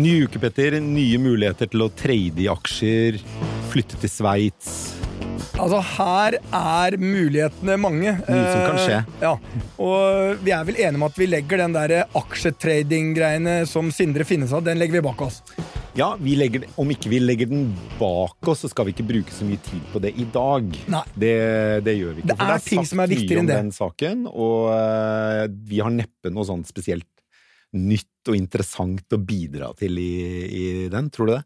[0.00, 0.78] Ny uke, Petter.
[0.80, 3.18] Nye muligheter til å trade i aksjer,
[3.68, 4.70] flytte til Sveits.
[5.60, 8.14] Altså, her er mulighetene mange.
[8.24, 9.00] Mye som kan skje.
[9.02, 9.34] Eh, ja,
[9.76, 14.54] Og vi er vel enige om at vi legger den der aksjetrading-greiene som Sindre finnes
[14.56, 15.42] av, den legger vi bak oss.
[15.98, 19.36] Ja, vi legger, Om ikke vi legger den bak oss, så skal vi ikke bruke
[19.36, 20.80] så mye tid på det i dag.
[20.96, 21.04] Nei.
[21.12, 21.36] Det,
[21.84, 22.32] det gjør vi ikke.
[22.32, 23.62] Det for er ting som er viktigere enn det.
[23.66, 27.10] den saken, og eh, vi har neppe noe sånt spesielt
[27.76, 30.12] nytt og interessant å bidra til i,
[30.50, 31.10] i den.
[31.14, 31.42] Tror du det?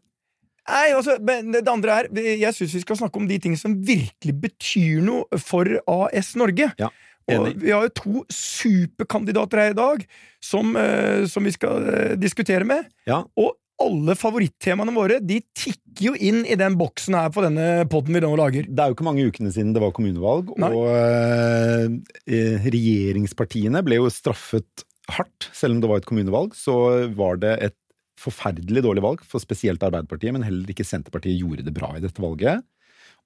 [0.65, 2.07] Nei, altså, men det andre er
[2.39, 6.71] Jeg syns vi skal snakke om de tingene som virkelig betyr noe for AS Norge.
[6.81, 6.89] Ja,
[7.29, 10.07] Og vi har jo to superkandidater her i dag
[10.41, 12.89] som, eh, som vi skal eh, diskutere med.
[13.05, 17.83] Ja, Og alle favorittemaene våre de tikker jo inn i den boksen her på denne
[17.91, 18.65] poden vi nå lager.
[18.69, 20.69] Det er jo ikke mange ukene siden det var kommunevalg, Nei.
[20.71, 25.49] og eh, regjeringspartiene ble jo straffet hardt.
[25.53, 26.75] Selv om det var et kommunevalg, så
[27.17, 27.77] var det et
[28.19, 32.21] forferdelig dårlig valg for spesielt Arbeiderpartiet, men heller ikke Senterpartiet gjorde det bra i dette
[32.23, 32.57] valget.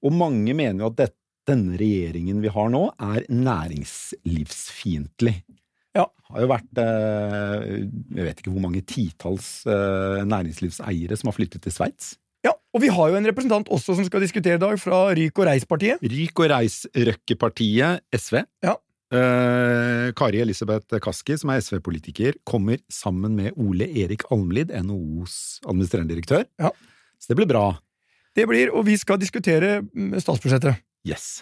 [0.05, 1.15] Og mange mener jo at dette,
[1.49, 5.35] denne regjeringen vi har nå, er næringslivsfiendtlig.
[5.97, 6.05] Ja.
[6.05, 7.59] Det har jo vært eh,
[8.19, 12.05] jeg vet ikke hvor mange titalls eh, næringslivseiere som har flyttet til Sveits.
[12.45, 15.35] Ja, Og vi har jo en representant også som skal diskutere i dag, fra Ryk
[15.41, 15.97] og Reis-partiet.
[16.05, 18.35] Ryk og Reis-Røkke-partiet, SV.
[18.63, 18.75] Ja.
[19.09, 26.13] Eh, Kari Elisabeth Kaski, som er SV-politiker, kommer sammen med Ole Erik Almlid, NHOs administrerende
[26.13, 26.45] direktør.
[26.61, 26.69] Ja.
[27.17, 27.65] Så det blir bra.
[28.37, 30.77] Det blir, Og vi skal diskutere mm, statsbudsjettet.
[31.07, 31.41] Yes.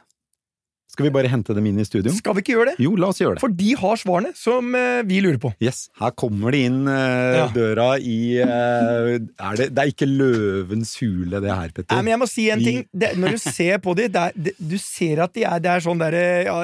[0.87, 2.13] Skal vi bare hente dem inn i studio?
[2.15, 2.75] Skal vi ikke gjøre det?
[2.81, 3.41] Jo, la oss gjøre det.
[3.43, 5.51] For de har svarene som eh, vi lurer på.
[5.61, 7.43] Yes, Her kommer de inn uh, Ja.
[7.53, 11.91] døra i uh, er det, det er ikke løvens hule, det her, Petter.
[11.91, 12.79] Nei, men jeg må si en Vi- ting.
[12.95, 15.83] Det, når du ser på de, det det, du ser at de er, det er
[15.85, 16.57] sånn derre ja,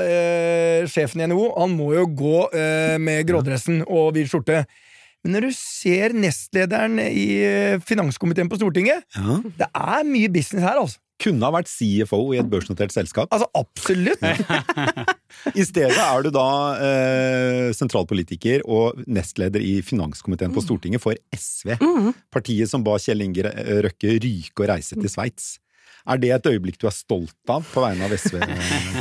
[0.90, 2.40] Sjefen i NHO han må jo gå
[3.04, 4.64] med grådressen og hvit skjorte.
[5.24, 7.28] Men når du ser nestlederen i
[7.88, 9.38] finanskomiteen på Stortinget Ja.
[9.62, 11.00] Det er mye business her, altså.
[11.24, 13.32] Kunne ha vært CFO i et børsnotert selskap.
[13.32, 14.24] Altså, absolutt.
[15.60, 16.48] I stedet er du da
[16.84, 21.76] eh, sentralpolitiker og nestleder i finanskomiteen på Stortinget for SV.
[22.34, 23.50] Partiet som ba Kjell Inge
[23.88, 25.56] Røkke ryke og reise til Sveits.
[26.04, 28.42] Er det et øyeblikk du er stolt av på vegne av SV,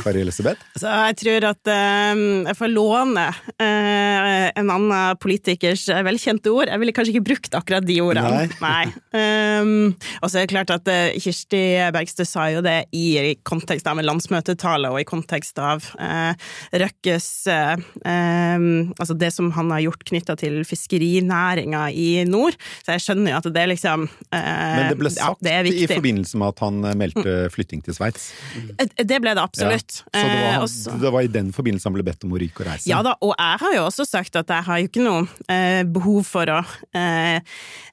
[0.05, 0.61] Kari Elisabeth?
[0.79, 1.71] Så jeg tror at
[2.15, 3.25] um, jeg får låne
[3.57, 4.12] eh,
[4.59, 6.69] en annen politikers velkjente ord.
[6.71, 8.47] Jeg ville kanskje ikke brukt akkurat de ordene.
[8.61, 8.85] Nei.
[9.13, 11.61] Um, og så er det klart at eh, Kirsti
[11.93, 16.33] Bergstø sa jo det i kontekst av en landsmøtetale og i kontekst av uh,
[16.73, 22.57] Røkkes uh, um, Altså det som han har gjort knytta til fiskerinæringa i nord.
[22.85, 25.53] Så jeg skjønner jo at det er liksom uh, Men det ble ja, sagt det
[25.59, 28.29] er i forbindelse med at han meldte flytting til Sveits.
[28.77, 30.01] Eh, Det ble det absolutt.
[30.13, 30.23] Ja.
[30.23, 32.39] Så det Eh, var, også- det var i den forbindelse han ble bedt om å
[32.39, 32.87] ryke og reise?
[32.89, 35.83] Ja da, og jeg har jo også sagt at jeg har jo ikke noe eh,
[35.83, 36.59] behov for å
[36.95, 37.41] eh,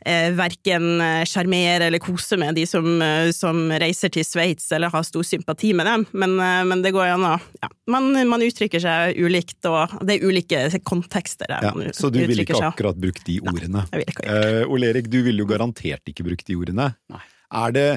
[0.06, 2.86] eh, verken eh, sjarmere eller kose med de som,
[3.34, 7.10] som reiser til Sveits eller har stor sympati med dem, men, eh, men det går
[7.10, 11.68] jo an å ja, man, man uttrykker seg ulikt, og det er ulike kontekster der
[11.70, 13.84] Ja, man så du ville ikke akkurat brukt de ordene?
[13.84, 14.56] Nei, jeg ville ikke gjort det.
[14.62, 16.90] Eh, Ole Erik, du ville jo garantert ikke brukt de ordene.
[17.12, 17.22] Nei.
[17.60, 17.88] Er det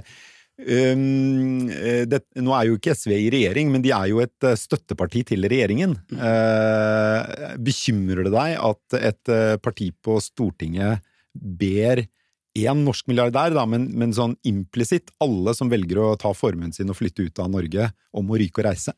[0.64, 1.68] um,
[2.10, 5.24] det, Nå er jo ikke SV i regjering, men de er jo et eh, støtteparti
[5.34, 5.96] til regjeringen.
[6.14, 11.04] Uh, bekymrer det deg at et parti på Stortinget
[11.34, 12.06] ber
[12.54, 16.92] én norsk milliardær, da, men, men sånn implisitt alle som velger å ta formuen sin
[16.94, 18.94] og flytte ut av Norge, om å ryke og reise?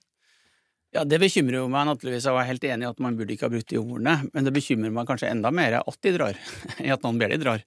[0.96, 3.36] Ja, Det bekymrer jo meg naturligvis, og jeg er helt enig i at man burde
[3.36, 6.40] ikke ha brukt de ordene, men det bekymrer meg kanskje enda mer at de drar,
[6.86, 7.66] i at noen ber de drar.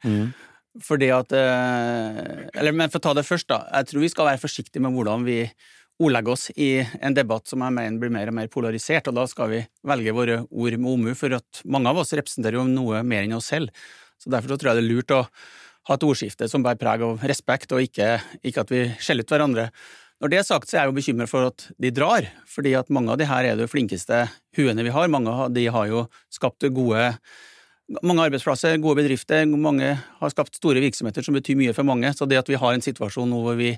[0.85, 3.65] Fordi at eh, Eller, men for å ta det først, da.
[3.81, 5.41] Jeg tror vi skal være forsiktige med hvordan vi
[5.99, 9.25] ordlegger oss i en debatt som jeg mener blir mer og mer polarisert, og da
[9.27, 13.03] skal vi velge våre ord med omhu, for at mange av oss representerer jo noe
[13.03, 13.73] mer enn oss selv.
[14.23, 15.25] Så derfor så tror jeg det er lurt å
[15.89, 19.35] ha et ordskifte som bærer preg av respekt, og ikke, ikke at vi skjeller ut
[19.35, 19.69] hverandre.
[20.19, 22.91] Når det er sagt, så er jeg jo bekymret for at de drar, fordi at
[22.95, 24.25] mange av de her er de flinkeste
[24.59, 25.11] huene vi har.
[25.11, 27.13] Mange av de har jo skapt gode
[28.03, 32.11] mange arbeidsplasser, gode bedrifter, mange har skapt store virksomheter som betyr mye for mange.
[32.17, 33.75] Så det at vi har en situasjon nå hvor vi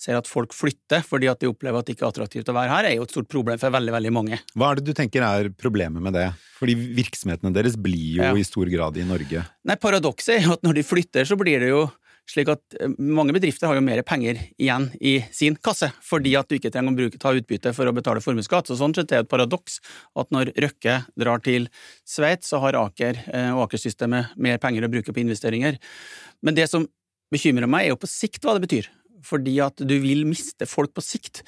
[0.00, 2.72] ser at folk flytter fordi at de opplever at det ikke er attraktivt å være
[2.72, 4.38] her, er jo et stort problem for veldig, veldig mange.
[4.56, 6.30] Hva er det du tenker er problemet med det?
[6.56, 8.32] Fordi virksomhetene deres blir jo Ja.
[8.32, 9.44] i stor grad i Norge.
[9.68, 11.82] Nei, Paradokset er jo at når de flytter, så blir det jo
[12.30, 16.50] slik at eh, mange bedrifter har jo mer penger igjen i sin kasse, fordi at
[16.50, 18.70] du ikke trenger å bruke, ta utbytte for å betale formuesskatt.
[18.70, 19.80] Så sånn sett er det et paradoks
[20.20, 21.68] at når Røkke drar til
[22.08, 25.80] Sveits, så har Aker eh, og Aker-systemet mer penger å bruke på investeringer.
[26.46, 26.86] Men det som
[27.34, 28.90] bekymrer meg, er jo på sikt hva det betyr.
[29.26, 31.42] Fordi at du vil miste folk på sikt.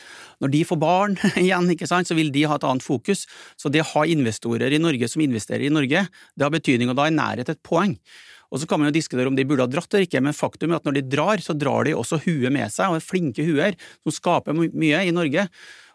[0.45, 3.25] Når de får barn igjen, ikke sant, så vil de ha et annet fokus.
[3.61, 6.99] Så det å ha investorer i Norge som investerer i Norge, det har betydning, og
[7.01, 7.97] da er nærhet et poeng.
[8.53, 10.71] Og så kan man jo diskutere om de burde ha dratt eller ikke, men faktum
[10.71, 13.43] er at når de drar, så drar de også huet med seg, og er flinke
[13.49, 13.73] huer
[14.05, 15.43] som skaper mye i Norge.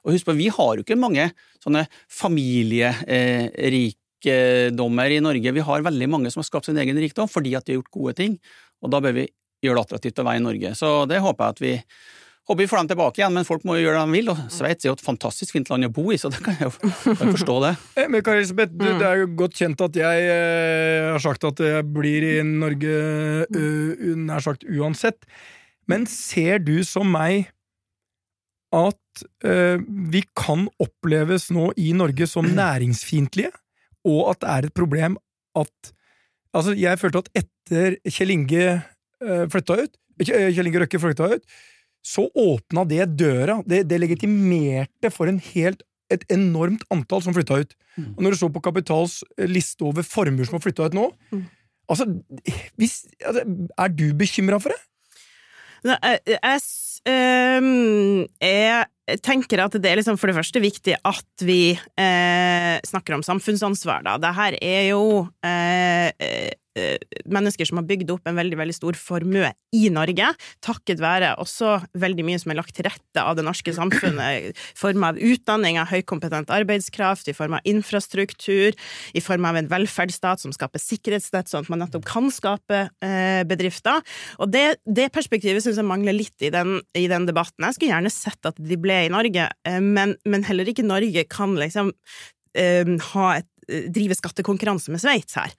[0.04, 1.26] Og husk på, vi har jo ikke mange
[1.64, 1.84] sånne
[2.18, 5.54] familierikdommer i Norge.
[5.54, 7.98] Vi har veldig mange som har skapt sin egen rikdom fordi at de har gjort
[8.00, 8.34] gode ting,
[8.82, 9.26] og da bør vi
[9.64, 10.70] gjøre det attraktivt å være i Norge.
[10.78, 11.74] Så det håper jeg at vi
[12.48, 14.30] Håper vi får dem tilbake igjen, men folk må jo gjøre det de vil.
[14.32, 16.70] og Sveits er jo et fantastisk fint land å bo i, så det kan jeg
[16.70, 17.74] jo kan forstå det.
[18.00, 19.02] Eh, men Kari Elisabeth, mm.
[19.02, 22.96] det er jo godt kjent at jeg eh, har sagt at jeg blir i Norge
[23.52, 25.28] uh, nær sagt uansett.
[25.92, 27.52] Men ser du som meg
[28.76, 29.76] at uh,
[30.16, 33.52] vi kan oppleves nå i Norge som næringsfiendtlige,
[34.08, 35.20] og at det er et problem
[35.60, 35.96] at
[36.56, 41.44] Altså, jeg følte at etter Kjell Inge uh, flytta ut, Kjell Inge Røkke flytta ut,
[42.06, 43.60] så åpna det døra.
[43.68, 45.84] Det, det legitimerte for en helt,
[46.14, 47.78] et enormt antall som flytta ut.
[47.98, 48.12] Mm.
[48.16, 51.08] Og når du så på Kapitals eh, liste over formuer som har flytta ut nå
[51.34, 51.40] mm.
[51.90, 52.06] altså,
[52.78, 53.42] hvis, altså,
[53.74, 54.78] Er du bekymra for det?
[55.88, 56.62] Jeg, jeg,
[58.44, 63.24] jeg, tenker at det er liksom for det første viktig at vi eh, snakker om
[63.24, 64.02] samfunnsansvar.
[64.06, 64.18] Da.
[64.22, 65.04] Dette er jo
[65.46, 65.78] eh,
[66.18, 66.52] Eh,
[67.28, 70.30] mennesker som har bygd opp en veldig veldig stor formue i Norge,
[70.64, 74.78] takket være også veldig mye som er lagt til rette av det norske samfunnet, i
[74.78, 78.78] form av utdanning av høykompetent arbeidskraft, i form av infrastruktur,
[79.14, 83.42] i form av en velferdsstat som skaper sikkerhetsnett, sånn at man nettopp kan skape eh,
[83.48, 84.04] bedrifter.
[84.42, 87.66] Og det, det perspektivet syns jeg mangler litt i den, i den, debatten.
[87.66, 91.28] Jeg skulle gjerne sett at de ble i Norge, eh, men, men heller ikke Norge
[91.32, 91.94] kan liksom
[93.12, 95.54] ha et Eh, drive skattekonkurranse med Sveits her.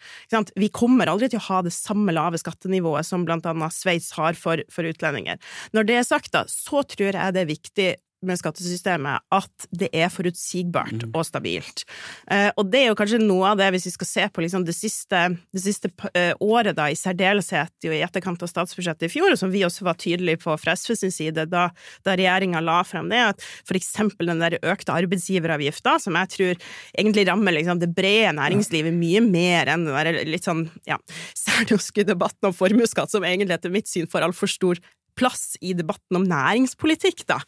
[0.58, 4.38] Vi kommer aldri til å ha det samme lave skattenivået som blant annet Sveits har
[4.38, 5.40] for, for utlendinger.
[5.76, 7.88] Når det er sagt, da, så tror jeg det er viktig
[8.26, 11.12] med skattesystemet at det er forutsigbart mm.
[11.12, 11.84] og stabilt.
[12.30, 14.64] Eh, og det er jo kanskje noe av det, hvis vi skal se på liksom
[14.66, 15.20] det siste,
[15.54, 19.52] det siste eh, året, da, i særdeleshet i etterkant av statsbudsjettet i fjor, og som
[19.54, 21.68] vi også var tydelige på fra SV sin side da,
[22.06, 26.68] da regjeringa la frem det, at for eksempel den der økte arbeidsgiveravgifta, som jeg tror
[26.98, 30.98] egentlig rammer liksom det brede næringslivet mye mer enn den der litt sånn ja,
[31.38, 34.82] særnorske debatten om formuesskatt, som egentlig etter mitt syn får altfor stor
[35.18, 37.40] plass i debatten om næringspolitikk, da.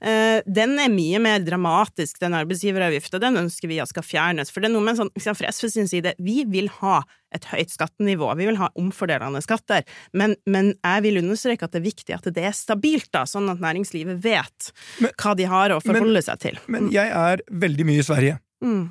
[0.00, 3.20] Eh, den er mye mer dramatisk, den arbeidsgiveravgifta.
[3.22, 4.52] Den ønsker vi at skal fjernes.
[4.52, 7.02] For det er noe med sånn, fra SV sin side, vi vil ha
[7.34, 9.84] et høyt skattenivå, vi vil ha omfordelende skatter,
[10.16, 13.50] men, men, jeg vil understreke at det er viktig at det er stabilt, da, sånn
[13.52, 14.70] at næringslivet vet
[15.02, 16.60] men, hva de har å forholde men, seg til.
[16.72, 18.38] Men jeg er veldig mye i Sverige.
[18.64, 18.84] Mm.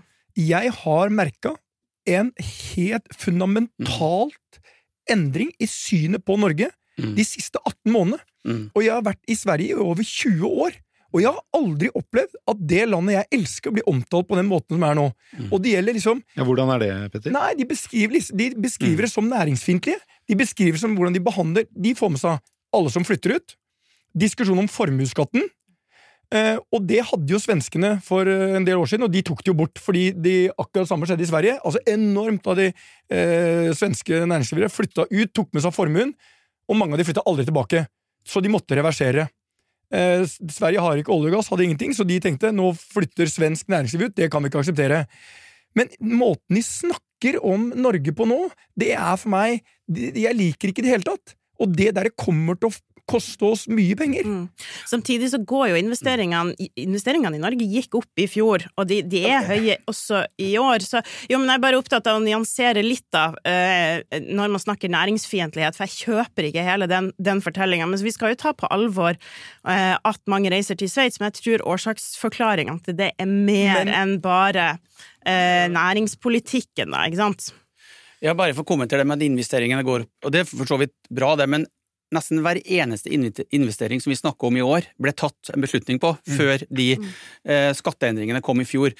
[0.46, 1.56] Jeg har merka
[2.06, 4.60] en helt fundamentalt
[5.10, 6.70] endring i synet på Norge
[7.00, 7.14] mm.
[7.18, 8.24] de siste 18 månedene.
[8.46, 8.66] Mm.
[8.74, 10.76] Og jeg har vært i Sverige i over 20 år.
[11.16, 14.76] Og jeg har aldri opplevd at det landet jeg elsker, blir omtalt på den måten
[14.76, 15.06] som er nå.
[15.38, 15.46] Mm.
[15.48, 17.36] Og det gjelder liksom Ja, Hvordan er det, Petter?
[17.36, 20.02] Nei, De beskriver, de beskriver det som næringsfiendtlige.
[20.28, 22.42] De beskriver som hvordan de behandler De får med seg
[22.76, 23.56] alle som flytter ut.
[24.16, 25.48] Diskusjon om formuesskatten.
[26.34, 29.44] Eh, og det hadde jo svenskene for eh, en del år siden, og de tok
[29.44, 31.58] det jo bort fordi de, akkurat samme skjedde i Sverige.
[31.62, 36.16] Altså Enormt av de eh, svenske næringslivere flytta ut, tok med seg formuen
[36.70, 37.86] og mange av de flytta aldri tilbake,
[38.26, 39.28] så de måtte reversere.
[39.94, 43.70] Eh, Sverige har ikke olje og gass, hadde ingenting, så de tenkte nå flytter svensk
[43.72, 45.06] næringsliv ut, det kan vi ikke akseptere.
[45.78, 48.46] Men måten de snakker om Norge på nå,
[48.80, 51.36] det er for meg Jeg liker ikke i det hele tatt.
[51.62, 52.76] Og det der kommer til å
[53.10, 54.26] koste oss mye penger.
[54.26, 54.46] Mm.
[54.90, 59.22] Samtidig så går jo investeringene Investeringene i Norge gikk opp i fjor, og de, de
[59.30, 60.84] er høye også i år.
[60.86, 64.62] Så jo, men jeg er bare opptatt av å nyansere litt, da, uh, når man
[64.62, 67.88] snakker næringsfiendtlighet, for jeg kjøper ikke hele den, den fortellinga.
[67.90, 71.42] Men vi skal jo ta på alvor uh, at mange reiser til Sveits, men jeg
[71.42, 77.52] tror årsaksforklaringene til det er mer men, enn bare uh, næringspolitikken, da, ikke sant?
[78.24, 80.70] Ja, bare for å kommentere det med at investeringene går opp, og det er for
[80.70, 81.68] så vidt bra, det, men
[82.16, 86.16] nesten hver eneste investering som vi snakker om i år, ble tatt en beslutning på
[86.16, 86.34] mm.
[86.40, 87.14] før de mm.
[87.52, 88.96] eh, skatteendringene kom i fjor.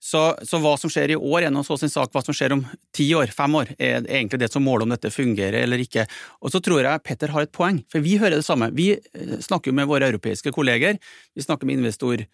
[0.00, 2.08] Så, så, hva som skjer i år, er så sin sak.
[2.14, 2.62] Hva som skjer om
[2.96, 6.06] ti år, fem år, er egentlig det som måler om dette fungerer eller ikke.
[6.40, 8.70] Og så tror jeg Petter har et poeng, for vi hører det samme.
[8.72, 8.94] Vi
[9.44, 10.96] snakker jo med våre europeiske kolleger,
[11.36, 12.24] vi snakker med investor,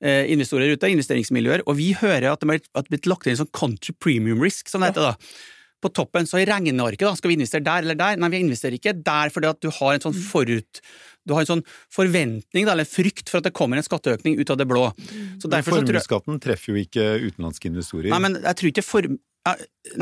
[0.00, 3.52] eh, investorer ute, investeringsmiljøer, og vi hører at det er blitt lagt inn en sånn
[3.52, 5.14] country premium risk, som det heter da
[5.84, 8.20] på toppen, så i regnearket, da, skal vi investere der eller der?
[8.20, 10.24] Nei, vi investerer ikke der fordi at du har en sånn mm.
[10.30, 10.86] forut...
[11.24, 14.58] Du har en sånn forventning, eller frykt, for at det kommer en skatteøkning ut av
[14.60, 14.90] det blå.
[15.40, 18.10] Så Formuesskatten treffer jo ikke utenlandske investorer.
[18.12, 19.08] Nei, men jeg tror ikke for...
[19.44, 19.54] Nei,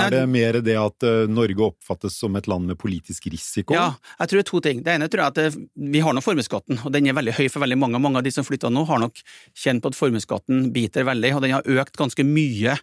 [0.06, 3.74] er det mer det at eh, Norge oppfattes som et land med politisk risiko?
[3.74, 3.88] Ja,
[4.20, 4.82] jeg tror det er to ting.
[4.86, 5.60] Det ene tror jeg at
[5.94, 8.02] vi har nå formuesskatten, og den er veldig høy for veldig mange.
[8.02, 9.18] Mange av de som flytter nå, har nok
[9.58, 12.76] kjent på at formuesskatten biter veldig, og den har økt ganske mye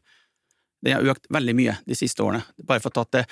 [0.85, 2.45] den har økt veldig mye de siste årene.
[2.63, 3.25] Bare for å ta det.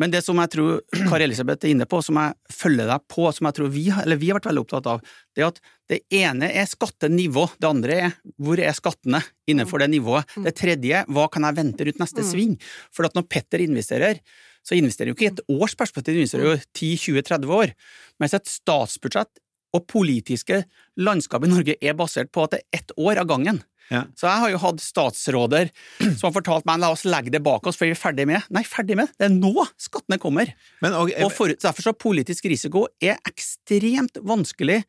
[0.00, 0.78] Men det som jeg tror
[1.10, 4.20] Kari Elisabeth er inne på, som jeg følger deg på, som jeg tror vi, eller
[4.20, 5.02] vi har vært veldig opptatt av,
[5.36, 5.60] det er at
[5.92, 9.20] det ene er skattenivå, det andre er hvor er skattene
[9.50, 10.38] innenfor det nivået.
[10.46, 12.56] Det tredje hva kan jeg vente rundt neste sving?
[12.94, 14.22] For at når Petter investerer,
[14.64, 17.74] så investerer jo ikke i et års perspektiv, de investerer jo 10-20-30 år.
[18.22, 19.42] Mens et statsbudsjett
[19.76, 20.62] og politiske
[21.00, 23.60] landskap i Norge er basert på at det er ett år av gangen.
[23.90, 24.04] Ja.
[24.16, 25.72] Så jeg har jo hatt statsråder
[26.18, 28.44] som har fortalt meg la oss legge det bak oss, for vi er ferdig med.
[28.54, 29.10] Nei, ferdig med.
[29.18, 30.52] Det er nå skattene kommer.
[30.84, 34.82] Men, og, Og for, derfor så politisk risiko er ekstremt vanskelig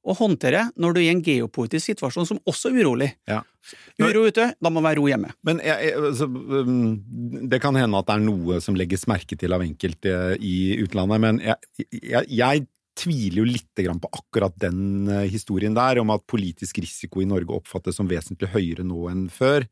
[0.00, 3.10] å håndtere når du er i en geopolitisk situasjon som også er urolig.
[3.30, 3.42] ja.
[4.00, 5.30] Uro ute, da må det være ro hjemme.
[5.44, 6.94] Men jeg, jeg, altså, um,
[7.52, 11.20] det kan hende at det er noe som legges merke til av enkelte i utlandet,
[11.20, 12.64] men jeg, jeg, jeg
[13.00, 17.56] tviler jo litt på akkurat den eh, historien der, om at politisk risiko i Norge
[17.56, 19.66] oppfattes som vesentlig høyere nå enn før.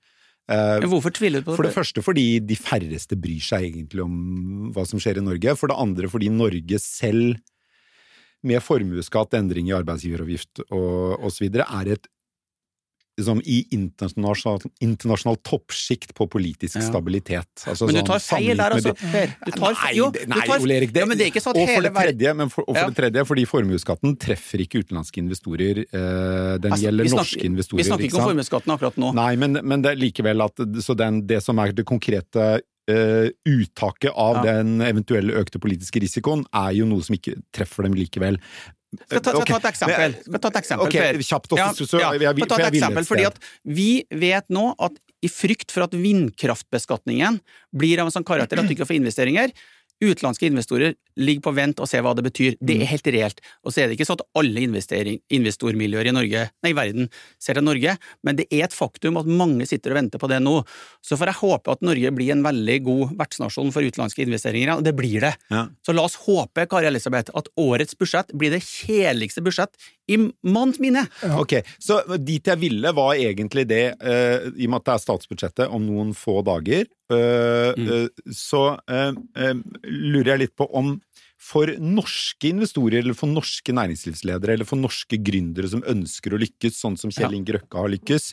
[0.49, 1.59] Eh, hvorfor tviler du på det?
[1.59, 5.57] For det første fordi de færreste bryr seg egentlig om hva som skjer i Norge.
[5.61, 7.37] For det andre fordi Norge selv,
[8.47, 12.07] med formuesskatt, endring i arbeidsgiveravgift og osv., er et
[13.19, 16.87] liksom, i internasjonal, internasjonal toppsjikt på politisk Ja.
[16.87, 17.51] stabilitet.
[17.67, 19.35] Altså, Men du sånn tar feil der, altså, Per.
[19.45, 21.57] Du tar, nei, jo, nei tar- Ole Erik, det, ja, men det er ikke sånn
[21.57, 24.85] at og for det tredje, men for, og for det tredje, fordi formuesskatten treffer ikke
[24.85, 25.83] utenlandske investorer.
[25.91, 27.83] Eh, den Altså, gjelder snakker- norske investorer.
[27.83, 29.13] Vi snakker ikke om formuesskatten akkurat nå.
[29.15, 33.29] Nei, men, men det er likevel at Så den, det som er det konkrete Uh,
[33.45, 34.55] uttaket av Ja.
[34.63, 38.39] den eventuelle økte politiske risikoen, er jo noe som ikke treffer dem likevel.
[38.89, 40.15] Skal ta, skal ta Ok, et eksempel.
[40.25, 42.13] Skal ta et eksempel, Ok, kjapt også, så, så ja.
[42.17, 45.97] jeg, jeg, ta et eksempel, fordi at vi vet nå at i frykt for at
[45.99, 47.41] vindkraftbeskatningen
[47.77, 49.53] blir av en sånn karakter at du ikke får investeringer,
[49.99, 52.57] utenlandske investorer ligger på vent og se hva det betyr.
[52.63, 52.83] Det Mm.
[52.83, 53.41] er helt reelt.
[53.65, 54.61] Og så er det ikke sånn at alle
[55.31, 57.09] investormiljøer i Norge, nei, i verden
[57.41, 60.41] ser til Norge, men det er et faktum at mange sitter og venter på det
[60.43, 60.65] nå.
[61.03, 64.85] Så får jeg håpe at Norge blir en veldig god vertsnasjon for utenlandske investeringer, og
[64.85, 65.35] det blir det.
[65.51, 65.67] Ja.
[65.87, 69.75] Så la oss håpe, Kari Elisabeth, at årets budsjett blir det kjedeligste budsjett
[70.09, 70.17] i
[70.49, 71.07] manns minne.
[71.37, 75.05] Ok, så dit jeg ville var egentlig det, uh, i og med at det er
[75.05, 77.89] statsbudsjettet om noen få dager, uh, Mm.
[77.89, 78.79] uh, så
[79.85, 81.01] lurer jeg litt på om
[81.49, 86.77] for norske investorer, eller for norske næringslivsledere, eller for norske gründere som ønsker å lykkes,
[86.83, 87.39] sånn som Kjell.
[87.39, 88.31] Inge Røkke har lykkes,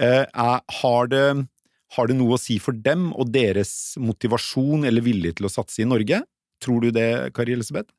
[0.00, 0.24] eh,
[0.80, 1.24] har, det,
[1.96, 5.84] har det noe å si for dem og deres motivasjon eller vilje til å satse
[5.84, 6.24] i Norge?
[6.60, 7.92] Tror du det, Kari Elisabeth?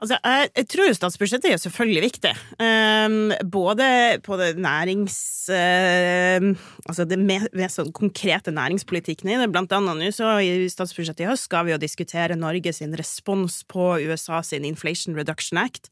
[0.00, 2.34] Altså, jeg, jeg tror jo statsbudsjettet er selvfølgelig viktig.
[2.58, 3.86] Um, både
[4.24, 5.18] på det nærings...
[5.44, 6.54] Uh,
[6.88, 9.50] altså det med, med sånn konkrete næringspolitikken i det.
[9.52, 13.60] Blant annet nå så i statsbudsjettet i høst skal vi jo diskutere Norge sin respons
[13.68, 15.90] på USA sin Inflation Reduction Act,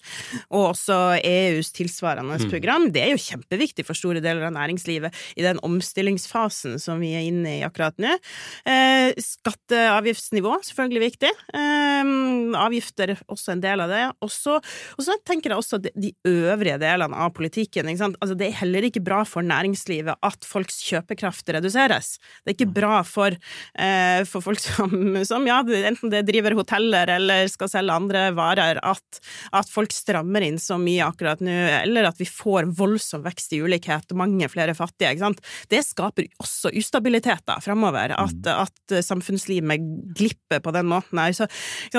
[0.48, 2.88] og også EUs tilsvarende program.
[2.94, 7.28] Det er jo kjempeviktig for store deler av næringslivet i den omstillingsfasen som vi er
[7.28, 8.16] inne i akkurat nå.
[8.64, 11.32] Uh, skatteavgiftsnivå, selvfølgelig viktig.
[11.52, 13.91] Um, avgifter er også en del av det.
[14.32, 14.58] Så
[14.98, 17.88] og så tenker jeg også de, de øvrige delene av politikken.
[17.92, 22.16] Altså, det er heller ikke bra for næringslivet at folks kjøpekraft reduseres.
[22.42, 23.36] Det er ikke bra for,
[23.78, 24.92] eh, for folk som,
[25.28, 29.22] som ja, enten det driver hoteller eller skal selge andre varer, at,
[29.54, 33.62] at folk strammer inn så mye akkurat nå, eller at vi får voldsom vekst i
[33.64, 35.14] ulikhet og mange flere fattige.
[35.14, 35.42] Ikke sant?
[35.72, 41.34] Det skaper også ustabilitet da, framover, at, at samfunnslivet glipper på den måten her.
[41.34, 41.48] Så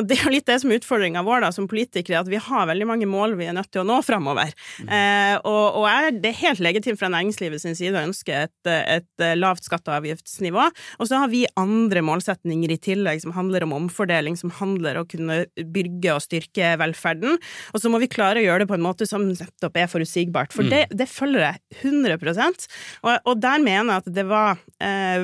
[0.03, 2.69] det er jo litt det som er utfordringa vår da, som politikere, at vi har
[2.69, 4.53] veldig mange mål vi er nødt til å nå framover.
[4.83, 8.69] Eh, og, og er, det er helt legitimt fra næringslivet sin side å ønske et,
[8.69, 10.67] et lavt skatte- og avgiftsnivå.
[10.99, 15.07] Og så har vi andre målsetninger i tillegg som handler om omfordeling, som handler om
[15.07, 15.39] å kunne
[15.73, 17.37] bygge og styrke velferden.
[17.73, 20.53] Og så må vi klare å gjøre det på en måte som nettopp er forutsigbart.
[20.55, 22.19] For det, det følger jeg 100
[23.03, 25.23] og, og der mener jeg at det var eh,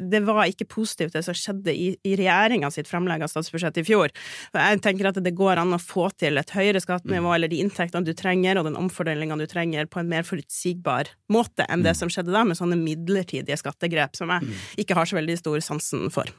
[0.00, 3.86] Det var ikke positivt det som skjedde i, i regjeringa sitt fremlegg av statsbudsjettet i
[3.86, 4.14] fjor.
[4.54, 8.06] Jeg tenker at det går an å få til et høyere skattenivå eller de inntektene
[8.06, 12.10] du trenger, og den omfordelinga du trenger, på en mer forutsigbar måte enn det som
[12.12, 16.30] skjedde da, med sånne midlertidige skattegrep som jeg ikke har så veldig stor sansen for.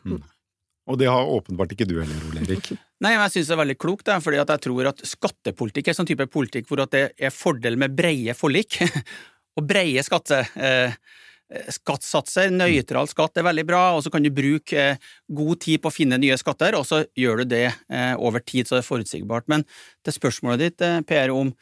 [0.88, 2.72] Og det har åpenbart ikke du heller, Ole Erik.
[3.04, 5.98] Nei, men jeg synes det er veldig klokt, det, fordi jeg tror at skattepolitikk er
[5.98, 8.80] sånn type politikk hvor at det er fordel med breie forlik,
[9.58, 10.46] og breie skatte...
[10.56, 11.00] Eh,
[11.48, 15.00] Skattsatser, nøytral skatt er veldig bra, og så kan du bruke eh,
[15.32, 18.68] god tid på å finne nye skatter, og så gjør du det eh, over tid,
[18.68, 19.48] så det er forutsigbart.
[19.48, 19.64] Men
[20.04, 21.54] til spørsmålet ditt, eh, Per, om,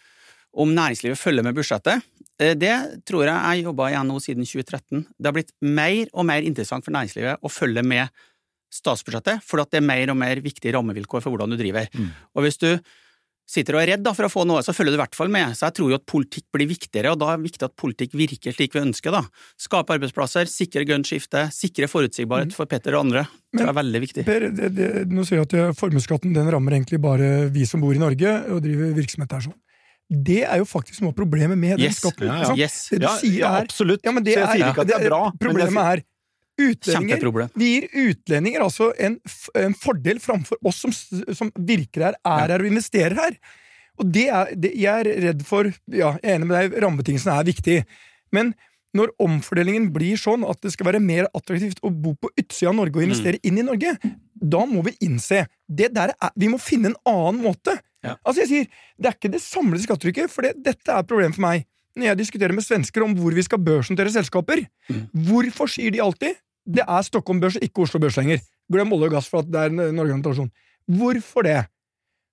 [0.58, 2.02] om næringslivet følger med budsjettet,
[2.42, 2.74] eh, det
[3.06, 5.06] tror jeg jeg jobba igjen nå siden 2013.
[5.06, 8.26] Det har blitt mer og mer interessant for næringslivet å følge med
[8.74, 11.86] statsbudsjettet, for det er mer og mer viktige rammevilkår for hvordan du driver.
[12.34, 12.72] Og hvis du
[13.46, 15.30] sitter og er redd da, for å få noe, så følger du i hvert fall
[15.30, 15.54] med.
[15.58, 18.16] Så jeg tror jo at politikk blir viktigere, og da er det viktig at politikk
[18.18, 19.12] virker slik vi ønsker.
[19.14, 19.22] da.
[19.62, 22.56] Skape arbeidsplasser, sikre grønt skifte, sikre forutsigbarhet Mm.
[22.58, 23.28] for Petter og andre.
[23.54, 24.26] Det er veldig viktig.
[24.26, 27.82] Per, det, det, nå sier jeg at eh, formuesskatten den rammer egentlig bare vi som
[27.82, 29.60] bor i Norge og driver virksomhet her sånn.
[30.10, 32.02] Det er jo faktisk noe av problemet med den Yes.
[32.02, 32.28] skatten.
[32.28, 32.56] Ja, ja.
[32.66, 32.90] Yes.
[32.92, 34.02] Det du Ja, sier ja, er absolutt.
[34.06, 35.22] Ja, men det Så jeg er, sier ikke at det er bra.
[35.24, 36.04] men det Problemet er
[36.62, 37.20] utlendinger
[37.60, 39.18] Vi gir utlendinger altså en,
[39.60, 40.94] en fordel framfor oss som,
[41.36, 43.40] som virker her, er her og investerer her.
[44.00, 47.36] Og det er, det, jeg er redd for Ja, jeg er enig med deg, rammebetingelsene
[47.40, 47.82] er viktig,
[48.36, 48.54] men
[48.96, 52.78] når omfordelingen blir sånn at det skal være mer attraktivt å bo på utsida av
[52.78, 53.92] Norge og investere inn i Norge,
[54.36, 57.76] da må vi innse det der er, Vi må finne en annen måte.
[58.06, 58.16] Ja.
[58.24, 61.36] Altså jeg sier, Det er ikke det samlede skattetrykket, for det, dette er et problem
[61.36, 61.68] for meg.
[61.96, 64.66] Når jeg diskuterer med svensker om hvor vi skal børsnotere selskaper,
[65.28, 66.36] hvorfor sier de alltid
[66.66, 68.42] det er Stockholm Børs, ikke Oslo Børs lenger?
[68.72, 70.52] Glem olje og gass for at det er en organisasjon.
[70.90, 71.60] Hvorfor det?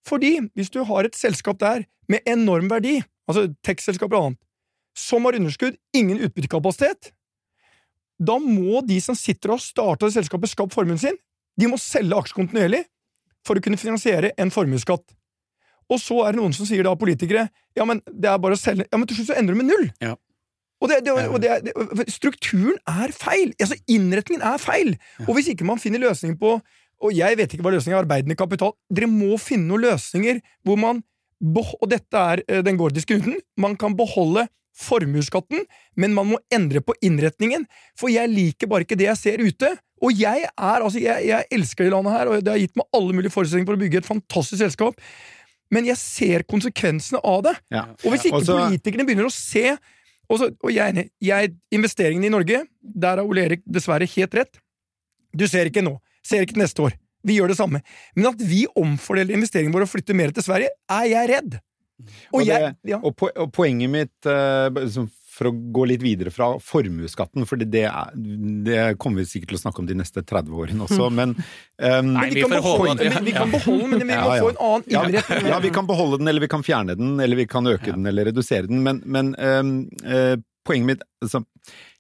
[0.09, 2.99] Fordi hvis du har et selskap der med enorm verdi,
[3.29, 4.41] altså tech-selskaper og annet,
[4.99, 7.13] som har underskudd, ingen utbyttekapasitet,
[8.23, 11.17] da må de som sitter og har starta selskapet, skapt formuen sin,
[11.59, 12.83] de må selge aksjer kontinuerlig
[13.47, 15.05] for å kunne finansiere en formuesskatt.
[15.93, 18.61] Og så er det noen som sier da, politikere, ja, men det er bare å
[18.61, 19.89] selge Ja, men til slutt så ender du med null!
[20.05, 20.15] Ja.
[20.83, 23.53] Og, det, det, og det, strukturen er feil!
[23.61, 24.97] Altså, innretningen er feil!
[25.29, 26.57] Og hvis ikke man finner løsninger på
[27.03, 30.81] Og jeg vet ikke hva løsningen er, arbeidende kapital Dere må finne noen løsninger hvor
[30.81, 31.05] man
[31.43, 33.41] Og dette er eh, den gordiske knuten.
[33.59, 34.47] Man kan beholde
[34.79, 35.65] formuesskatten,
[36.01, 37.67] men man må endre på innretningen.
[37.99, 39.73] For jeg liker bare ikke det jeg ser ute.
[40.03, 42.97] Og jeg er, altså, jeg, jeg elsker det landet her, og det har gitt meg
[42.97, 45.03] alle mulige forutsetninger for å bygge et fantastisk selskap.
[45.73, 47.55] Men jeg ser konsekvensene av det.
[47.73, 47.85] Ja.
[48.03, 48.59] Og hvis ikke Også...
[48.59, 49.77] politikerne begynner å se
[50.31, 54.61] og, så, og jeg, jeg, Investeringene i Norge, der har Ole Erik dessverre helt rett.
[55.33, 56.97] Du ser ikke nå, ser ikke neste år.
[57.27, 57.83] Vi gjør det samme.
[58.17, 61.59] Men at vi omfordeler investeringene våre og flytter mer til Sverige, er jeg redd.
[62.33, 62.99] Og, Og, jeg, ja.
[62.99, 64.81] og, po og poenget mitt, eh,
[65.33, 68.13] for å gå litt videre fra formuesskatten, for det, er,
[68.67, 72.13] det kommer vi sikkert til å snakke om de neste 30 årene også, men um,
[72.19, 74.41] Nei, vi vi, kan beholde, at men vi kan beholde den, men vi må ja.
[74.45, 75.53] få en annen ja, innretning.
[75.55, 78.09] ja, vi kan beholde den, eller vi kan fjerne den, eller vi kan øke den,
[78.13, 79.73] eller redusere den, men, men um,
[80.05, 80.37] uh,
[80.69, 81.43] poenget mitt altså,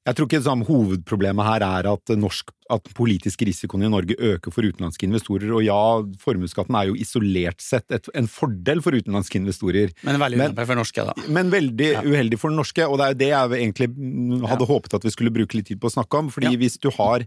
[0.02, 4.50] Jeg tror ikke sånn, hovedproblemet her er at, norsk, at politisk risikoen i Norge øker
[4.50, 5.76] for utenlandske investorer, og ja,
[6.24, 9.92] formuesskatten er jo isolert sett et, en fordel for utenlandske investorer.
[10.02, 11.14] Men veldig Men- ulempe for norske, da.
[11.30, 14.94] Men veldig uheldig for norske, og det er jo det jeg egentlig hadde hadde håpet
[14.98, 16.30] at vi skulle bruke litt tid på å snakke om.
[16.34, 16.58] fordi Ja.
[16.58, 17.26] hvis du har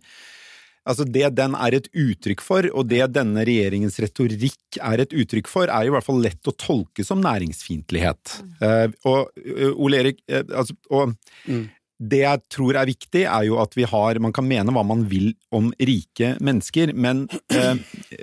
[0.88, 5.48] Altså Det den er et uttrykk for, og det denne regjeringens retorikk er et uttrykk
[5.48, 8.36] for, er i hvert fall lett å tolke som næringsfiendtlighet.
[8.62, 11.16] Eh, og uh, Ole Erik uh, altså, og
[11.48, 11.70] Mm.
[11.97, 15.05] Det jeg tror er viktig, er jo at vi har Man kan mene hva man
[15.08, 17.21] vil om rike mennesker, men
[17.55, 17.77] eh,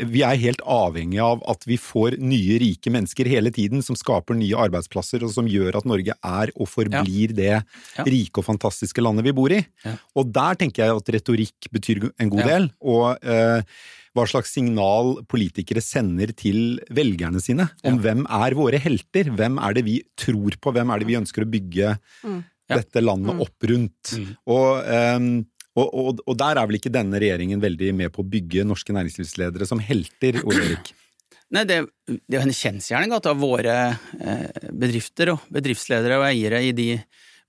[0.05, 4.37] vi er helt avhengig av at vi får nye rike mennesker hele tiden, som skaper
[4.37, 7.63] nye arbeidsplasser, og som gjør at Norge er og forblir det
[8.05, 9.63] rike og fantastiske landet vi bor i.
[9.87, 9.97] Ja.
[10.21, 12.47] Og der tenker jeg at retorikk betyr en god Ja.
[12.53, 12.71] del.
[12.85, 13.63] og eh,
[14.13, 18.01] hva slags signal politikere sender til velgerne sine om Ja.
[18.05, 21.47] hvem er våre helter, hvem er det vi tror på, hvem er det vi ønsker
[21.47, 22.45] å bygge Mm.
[22.73, 22.81] Ja.
[22.81, 24.15] dette landet opp rundt.
[24.17, 24.31] Mm.
[24.53, 25.29] Og, um,
[25.77, 28.97] og, og, og der er vel ikke denne regjeringen veldig med på å bygge norske
[28.97, 30.93] næringslivsledere som helter, Ole Erik?
[31.53, 36.63] Nei, det, det er en kjensgjerning at av våre eh, bedrifter og bedriftsledere og eiere
[36.65, 36.95] i de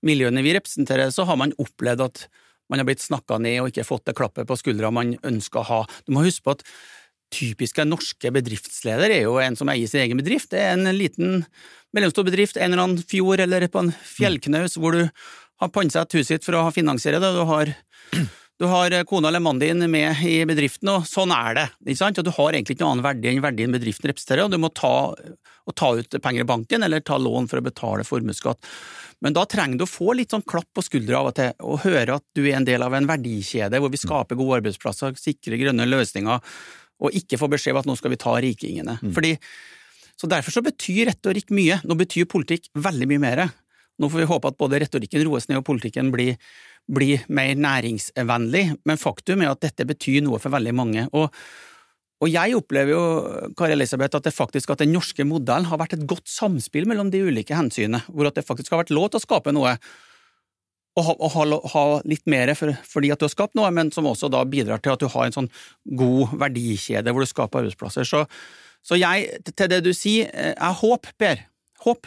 [0.04, 2.26] miljøene vi representerer, så har man opplevd at
[2.68, 5.68] man har blitt snakka ned og ikke fått det klappet på skuldra man ønsker å
[5.68, 5.80] ha.
[6.04, 6.64] Du må huske på at
[7.32, 10.50] typiske norske bedriftsleder er jo en som eier sin egen bedrift.
[10.52, 11.42] Det er en liten
[11.94, 15.02] mellomstor bedrift, en eller annen fjord eller på en fjellknaus hvor du
[15.62, 17.34] har pantsatt huset ditt for å finansiere det.
[17.34, 17.74] Du har
[18.58, 21.64] du har kona eller mannen din med i bedriften, og sånn er det.
[21.88, 22.18] ikke sant?
[22.22, 24.70] Og Du har egentlig ikke noen annen verdi enn verdien bedriften representerer, og du må
[24.70, 25.10] ta,
[25.74, 28.70] ta ut penger i banken eller ta lån for å betale formuesskatt.
[29.26, 31.82] Men da trenger du å få litt sånn klapp på skuldra av og til, og
[31.82, 35.58] høre at du er en del av en verdikjede hvor vi skaper gode arbeidsplasser, sikrer
[35.58, 36.54] grønne løsninger,
[37.02, 38.98] og ikke få beskjed om at nå skal vi ta rikingene.
[39.14, 39.34] Fordi,
[40.20, 41.80] så Derfor så betyr retorikk mye.
[41.84, 43.44] Nå betyr politikk veldig mye mer.
[43.98, 46.38] Nå får vi håpe at både retorikken roes ned og politikken blir,
[46.90, 51.04] blir mer næringsvennlig, men faktum er at dette betyr noe for veldig mange.
[51.14, 51.30] Og,
[52.22, 53.04] og jeg opplever jo,
[53.58, 57.12] Kari Elisabeth, at det faktisk at den norske modellen har vært et godt samspill mellom
[57.14, 59.76] de ulike hensynene, hvor at det faktisk har vært lov til å skape noe.
[60.94, 63.88] Og ha, å ha, ha litt mer for, fordi at du har skapt noe, men
[63.90, 65.48] som også da bidrar til at du har en sånn
[65.98, 68.06] god verdikjede hvor du skaper arbeidsplasser.
[68.06, 68.20] Så,
[68.78, 71.42] så jeg, til det du sier, er jeg håper, Per,
[71.82, 72.06] håp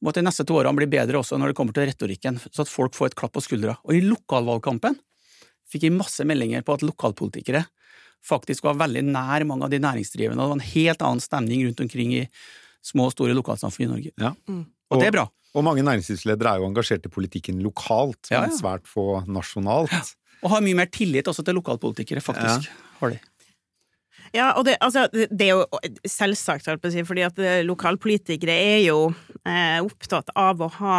[0.00, 2.64] om at de neste to årene blir bedre også når det kommer til retorikken, så
[2.64, 3.76] at folk får et klapp på skuldra.
[3.84, 4.98] Og i lokalvalgkampen
[5.68, 7.64] fikk jeg masse meldinger på at lokalpolitikere
[8.26, 11.64] faktisk var veldig nær mange av de næringsdrivende, og det var en helt annen stemning
[11.66, 12.24] rundt omkring i
[12.86, 14.12] små og store lokalsamfunn i Norge.
[14.22, 14.32] Ja.
[14.90, 15.26] Og det er bra.
[15.56, 18.58] Og mange næringslivsledere er jo engasjert i politikken lokalt, men ja.
[18.58, 20.12] svært få nasjonalt.
[20.44, 22.68] Og har mye mer tillit også til lokalpolitikere, faktisk.
[23.00, 23.22] Har de.
[24.34, 25.64] Ja, og det, altså, det er jo
[26.04, 28.98] selvsagt, holdt på å si, fordi at eh, lokalpolitikere er jo
[29.46, 30.98] eh, opptatt av å ha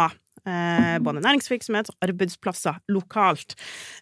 [1.04, 3.56] både næringsvirksomhet og arbeidsplasser lokalt.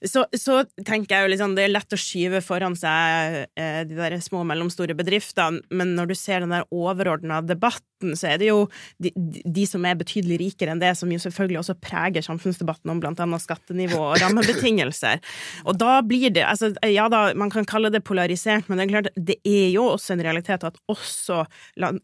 [0.04, 3.98] Så, så tenker jeg jo liksom, det er lett å skyve foran seg eh, de
[3.98, 8.40] der små og mellomstore bedriftene, men når du ser den der overordna debatten, så er
[8.40, 8.66] det jo
[9.02, 13.00] de, de som er betydelig rikere enn det, som jo selvfølgelig også preger samfunnsdebatten om
[13.02, 15.22] blant annet skattenivå og rammebetingelser.
[15.66, 18.92] Og da blir det altså, Ja da, man kan kalle det polarisert, men det er
[18.92, 21.42] klart, det er jo også en realitet at også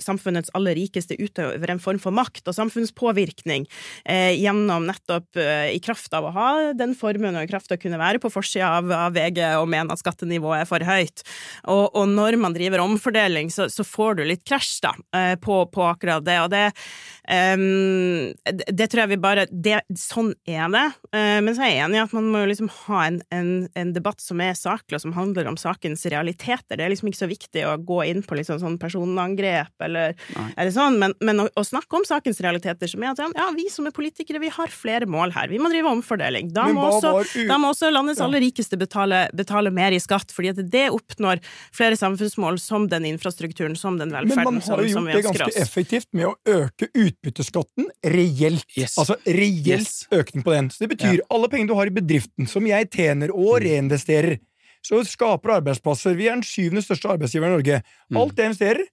[0.03, 3.67] samfunnets aller rikeste utøver en form for makt og samfunnspåvirkning
[4.09, 7.79] eh, gjennom nettopp eh, i kraft av å ha den formuen og i kraft av
[7.79, 11.25] å kunne være på forsida av, av VG og mene at skattenivået er for høyt.
[11.71, 15.63] Og, og når man driver omfordeling, så, så får du litt krasj da, eh, på,
[15.73, 16.39] på akkurat det.
[16.43, 16.65] Og det,
[17.29, 20.87] um, det, det tror jeg vi bare det, Sånn er det.
[21.15, 23.93] Eh, men så er jeg enig i at man må liksom ha en, en, en
[23.95, 26.79] debatt som er saklig, og som handler om sakens realiteter.
[26.79, 30.17] Det er liksom ikke så viktig å gå inn på liksom sånn personangrep eller,
[30.57, 33.69] eller sånn, men, men å, å snakke om sakens realiteter, som er at ja, vi
[33.73, 35.49] som er politikere, vi har flere mål her.
[35.49, 36.53] Vi må drive omfordeling.
[36.53, 40.49] Da, må også, da må også landets aller rikeste betale, betale mer i skatt, fordi
[40.51, 41.41] at det oppnår
[41.75, 45.49] flere samfunnsmål som den infrastrukturen, som den velferden Men man har jo gjort det ganske
[45.49, 45.57] oss.
[45.57, 48.67] effektivt med å øke utbytteskatten reelt.
[48.77, 48.97] Yes.
[48.99, 50.07] Altså reelt Yes.
[50.13, 50.71] økning på den.
[50.71, 53.67] Så det betyr alle pengene du har i bedriften, som jeg tjener og Mm.
[53.69, 54.39] reinvesterer,
[54.83, 56.17] så skaper arbeidsplasser.
[56.17, 57.83] Vi er den syvende største arbeidsgiveren i Norge.
[58.11, 58.17] Mm.
[58.19, 58.85] Alt det jeg investerer,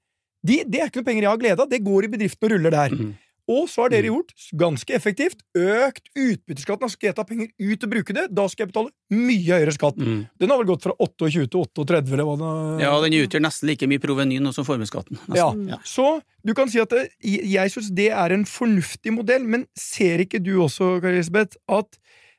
[0.45, 2.51] de, det er ikke noe penger jeg har glede av, det går i bedriften og
[2.51, 2.89] ruller der.
[2.95, 3.17] Mm.
[3.49, 4.13] Og så har dere Mm.
[4.13, 6.83] gjort, ganske effektivt, økt utbytteskatten.
[6.85, 9.73] Altså, Skal jeg ta penger ut og bruke det, da skal jeg betale mye høyere
[9.73, 9.97] skatt.
[9.97, 10.19] Mm.
[10.37, 13.67] Den har vel gått fra 28 til 38, eller hva det Ja, den utgjør nesten
[13.71, 15.17] like mye proveny nå som formuesskatten.
[15.33, 15.49] Ja.
[15.51, 15.73] Mm.
[15.83, 20.19] Så du kan si at det, jeg syns det er en fornuftig modell, men ser
[20.19, 21.97] ikke du også, Kari Elisabeth, at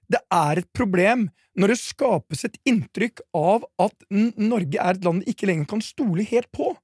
[0.09, 5.25] det er et problem når det skapes et inntrykk av at Norge er et land
[5.25, 6.77] vi ikke lenger kan stole helt på?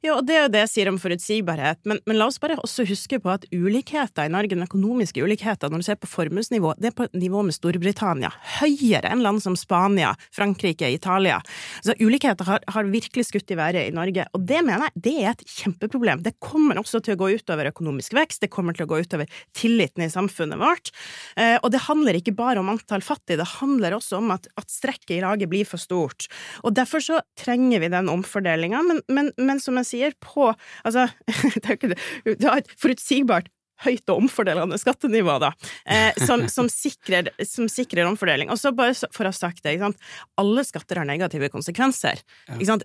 [0.00, 2.56] Ja, og det er jo det jeg sier om forutsigbarhet, men, men la oss bare
[2.62, 6.72] også huske på at ulikheter i Norge, den økonomiske ulikheter, når du ser på formuesnivå,
[6.80, 8.30] det er på nivå med Storbritannia.
[8.58, 11.40] Høyere enn land som Spania, Frankrike, Italia.
[11.84, 15.14] Så ulikheter har, har virkelig skutt i været i Norge, og det mener jeg det
[15.18, 16.24] er et kjempeproblem.
[16.24, 19.28] Det kommer også til å gå utover økonomisk vekst, det kommer til å gå utover
[19.56, 20.92] tilliten i samfunnet vårt,
[21.36, 24.72] eh, og det handler ikke bare om antall fattige, det handler også om at, at
[24.72, 26.28] strekket i laget blir for stort.
[26.64, 30.50] Og derfor så trenger vi den omfordelinga, men, men, men som jeg sier, på
[30.86, 31.08] Altså,
[31.60, 33.50] det er jo ikke det Du har et forutsigbart
[33.84, 35.52] høyt og omfordelende skattenivå, da,
[35.86, 38.50] eh, som, som, sikrer, som sikrer omfordeling.
[38.50, 42.22] Og så bare for å ha sagt det, alle skatter har negative konsekvenser.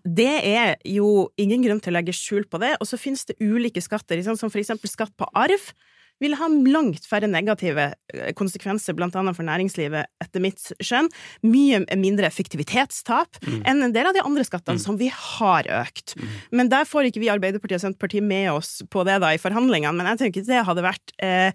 [0.05, 2.75] Det er jo ingen grunn til å legge skjul på det.
[2.79, 5.71] Og så finnes det ulike skatter, som for eksempel skatt på arv
[6.23, 11.09] vil ha langt færre negative eh, konsekvenser, blant annet for næringslivet, etter mitt skjønn.
[11.45, 16.15] Mye mindre effektivitetstap enn en del av de andre skattene som vi har økt.
[16.55, 19.93] Men der får ikke vi Arbeiderpartiet og Senterpartiet med oss på det da i forhandlingene,
[19.97, 21.51] men jeg tenker det hadde vært eh,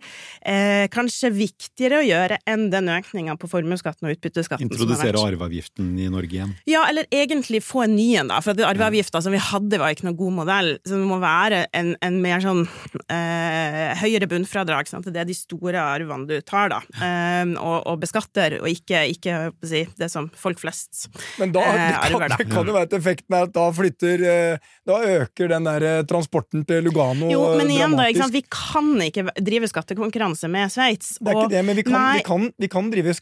[0.49, 6.09] eh, kanskje viktigere å gjøre enn den økninga på formuesskatten og utbytteskatten Introdusere arveavgiften i
[6.13, 6.55] Norge igjen.
[6.69, 8.41] Ja, eller egentlig få en ny en, da.
[8.45, 10.71] For arveavgifta som vi hadde, var ikke noen god modell.
[10.85, 12.65] Så det må være en, en mer sånn
[13.13, 14.89] eh, høyere bunnfradrag.
[14.91, 15.07] Sant?
[15.13, 16.81] Det er de store arvene du tar, da.
[16.99, 21.07] um, og, og beskatter, og ikke, ikke si, det som folk flest
[21.39, 22.37] Men da Eh, det kan, arver, da.
[22.41, 25.85] det kan jo være at effekten er at da flytter eh, Da øker den der
[25.85, 28.07] eh, transporten til Lugano Jo, men igjen, da.
[28.09, 28.23] Dramatisk.
[28.23, 28.35] sant?
[28.35, 31.19] Vi kan ikke drive skattekonkurranse med Sveits.
[31.21, 33.15] Det er ikke det, men vi kan, vi kan, vi kan drive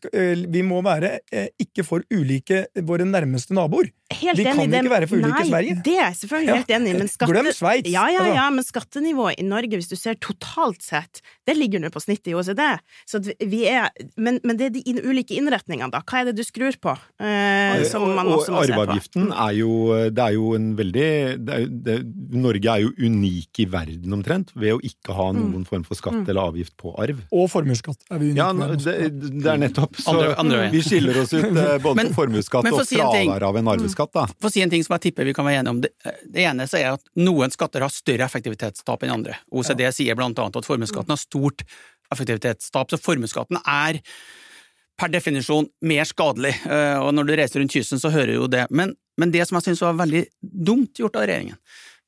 [0.56, 1.16] Vi må være
[1.62, 3.90] ikke for ulike våre nærmeste naboer.
[4.14, 5.76] Helt Vi enig kan ikke være for ulike Nei, Sverige.
[5.84, 6.56] Det er jeg selvfølgelig Ja.
[6.60, 7.32] helt enig i, men skatte...
[7.34, 8.34] Glem Sveits, Ja, ja, altså.
[8.38, 11.15] ja, men skattenivået i Norge, hvis du ser totalt sett,
[11.46, 12.62] det ligger nå på snittet i OECD.
[13.06, 16.00] Så at vi- vi er Men, men det er de ulike innretningene, da.
[16.00, 16.96] Hva er det du skrur på?
[17.20, 18.80] Eh, som man også må se på.
[18.80, 21.96] arveavgiften er jo Det er jo en veldig det er, det,
[22.36, 25.52] Norge er jo unik i verden omtrent ved å ikke ha Mm.
[25.52, 27.18] noen form for skatt eller avgift på arv.
[27.32, 28.78] Og formuesskatt er vi unike Ja, med.
[28.78, 29.96] det, det er nettopp.
[29.96, 33.42] Så Andre- andre vi skiller oss ut eh, både Men- på formuesskatt og si fravær
[33.42, 34.26] av en arveskatt, da.
[34.40, 35.80] For å si en ting som jeg tipper vi kan være enige om.
[35.80, 35.90] Det,
[36.30, 39.36] det ene så er at noen skatter har større effektivitetstap enn andre.
[39.52, 40.64] OECD sier blant annet at
[41.06, 41.64] formuesskatten har stort
[42.12, 44.00] effektivitetstap, så formuesskatten er
[44.96, 46.54] per definisjon mer skadelig.
[46.64, 48.66] Eh, Og når du reiser rundt kysten, så hører du jo det.
[48.70, 51.56] Men, men det som jeg syns var veldig dumt gjort av regjeringen,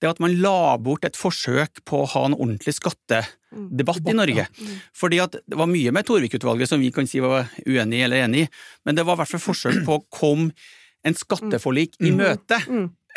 [0.01, 4.15] det er at man la bort et forsøk på å ha en ordentlig skattedebatt i
[4.15, 4.47] Norge.
[4.95, 8.45] Fordi at det var mye med Torvik-utvalget som vi kan si var uenig eller enig
[8.47, 8.49] i,
[8.87, 10.53] men det var i hvert fall forsøk på å komme
[11.05, 12.61] en skatteforlik i møte.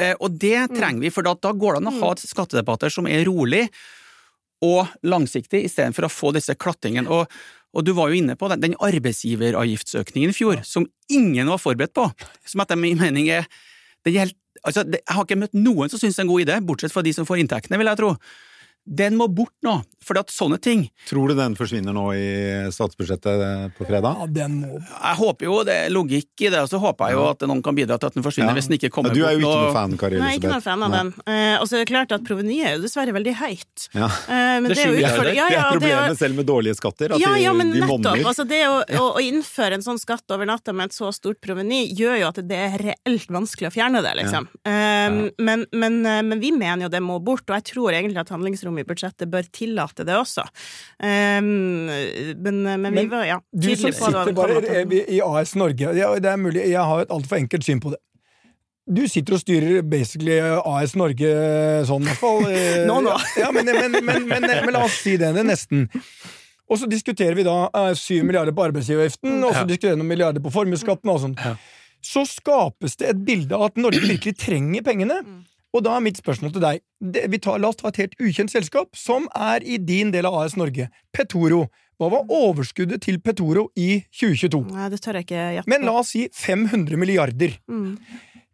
[0.02, 3.24] Eh, og det trenger vi, for da går det an å ha skattedebatter som er
[3.30, 3.68] rolig
[4.66, 7.10] og langsiktig, istedenfor å få disse klattingene.
[7.10, 7.32] Og,
[7.74, 11.96] og du var jo inne på den, den arbeidsgiveravgiftsøkningen i fjor, som ingen var forberedt
[11.98, 12.08] på,
[12.48, 13.50] som etter min mening er
[14.06, 16.42] er helt, altså, det, Jeg har ikke møtt noen som syns det er en god
[16.42, 18.16] idé, bortsett fra de som får inntektene, vil jeg tro.
[18.86, 23.76] Den må bort nå, for at sånne ting Tror du den forsvinner nå i statsbudsjettet
[23.78, 24.18] på fredag?
[24.24, 27.18] Ja, den må Jeg håper jo det er logikk i det, og så håper jeg
[27.20, 28.58] jo at noen kan bidra til at den forsvinner Ja.
[28.58, 30.64] hvis den ikke kommer Ja, du er jo ikke noe fan, Kari Nei, ikke noe
[30.66, 31.12] fan av den.
[31.30, 33.86] Eh, og så er det klart at provenyet er jo dessverre veldig høyt.
[33.94, 34.08] Ja.
[34.10, 36.18] Eh, men Det det, er jo utfordring- Ja, Det er og det er jo- problemet
[36.18, 38.02] selv med dårlige skatter, at ja, ja, men de, de nettopp.
[38.02, 38.26] monner.
[38.26, 41.40] Altså, det å, å, å innføre en sånn skatt over natta med et så stort
[41.42, 44.48] proveny, gjør jo at det er reelt vanskelig å fjerne det, liksom.
[44.66, 48.18] Eh, men, men, eh, men vi mener jo det må bort, og jeg tror egentlig
[48.18, 50.46] at handlingsrommet i budsjettet bør tillate det også.
[51.02, 55.56] Um, men, men, vi var ja, Du som tydelige på hva sitter bare i AS
[55.60, 58.00] Norge Det er mulig, jeg har et altfor enkelt syn på det.
[58.92, 61.32] Du sitter og styrer basically AS Norge
[61.88, 62.48] sånn, i hvert fall.
[62.50, 63.14] eh, Nå, nå.
[63.40, 65.86] Ja, men, men, men, men, men la oss si det, det er nesten.
[66.72, 67.68] Og så diskuterer vi da
[68.00, 69.68] syv 7 milliarder på arbeidsgiveravgiften, og så Ja.
[69.68, 71.38] diskuterer vi noen milliarder på formuesskatten og sånn.
[72.02, 75.20] Så skapes det et bilde av at Norge virkelig trenger pengene.
[75.72, 76.82] Og da er mitt spørsmål til deg.
[77.40, 80.58] Tar, la oss ta et helt ukjent selskap, som er i din del av AS
[80.60, 80.90] Norge.
[81.16, 81.66] Petoro.
[82.02, 84.64] Hva var overskuddet til Petoro i 2022?
[84.74, 87.54] Nei, det tør jeg ikke gjette Men la oss si 500 milliarder.
[87.70, 87.94] Mm.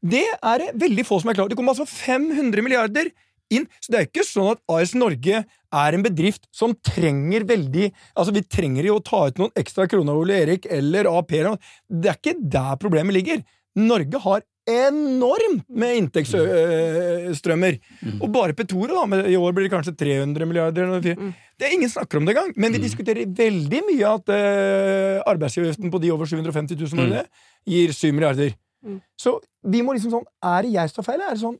[0.03, 1.49] Det er det veldig få som er klar.
[1.49, 3.09] Det kommer altså 500 milliarder
[3.53, 3.65] inn.
[3.79, 8.33] Så det er ikke sånn at AS Norge er en bedrift som trenger veldig Altså,
[8.35, 11.53] vi trenger jo å ta ut noen ekstra kroner av Ole Erik eller av Per.
[11.87, 13.41] Det er ikke der problemet ligger.
[13.77, 17.77] Norge har enormt med inntektsstrømmer.
[18.19, 20.91] Og bare Petoro, da, i år blir det kanskje 300 milliarder.
[21.03, 21.43] Fint.
[21.57, 25.93] Det er Ingen snakker om det engang, men vi diskuterer veldig mye at uh, arbeidsgiveravgiften
[25.93, 27.23] på de over 750 000 var det,
[27.65, 28.53] gir 7 milliarder.
[28.85, 28.99] Mm.
[29.17, 31.23] Så vi må liksom sånn Er det jeg som tar feil?
[31.25, 31.57] Er det, sånn,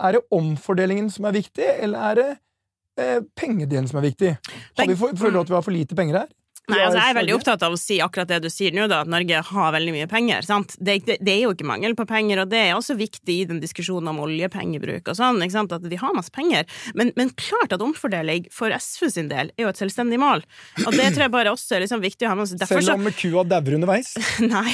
[0.00, 2.28] er det omfordelingen som er viktig, eller er det
[3.02, 4.32] eh, pengedelen som er viktig?
[4.78, 6.30] Har vi for, føler du at vi har for lite penger her?
[6.70, 9.02] Nei, altså Jeg er veldig opptatt av å si akkurat det du sier nå, da,
[9.04, 10.46] at Norge har veldig mye penger.
[10.46, 10.76] sant?
[10.78, 13.46] Det, det, det er jo ikke mangel på penger, og det er også viktig i
[13.50, 15.74] den diskusjonen om oljepengebruk og sånn, ikke sant?
[15.76, 16.68] at vi har masse penger.
[16.98, 20.44] Men, men klart at omfordeling for SV sin del er jo et selvstendig mål.
[20.86, 22.64] Og det tror jeg bare også er liksom viktig å ha med seg.
[22.70, 24.12] Selv om kua dauer underveis?
[24.54, 24.72] Nei.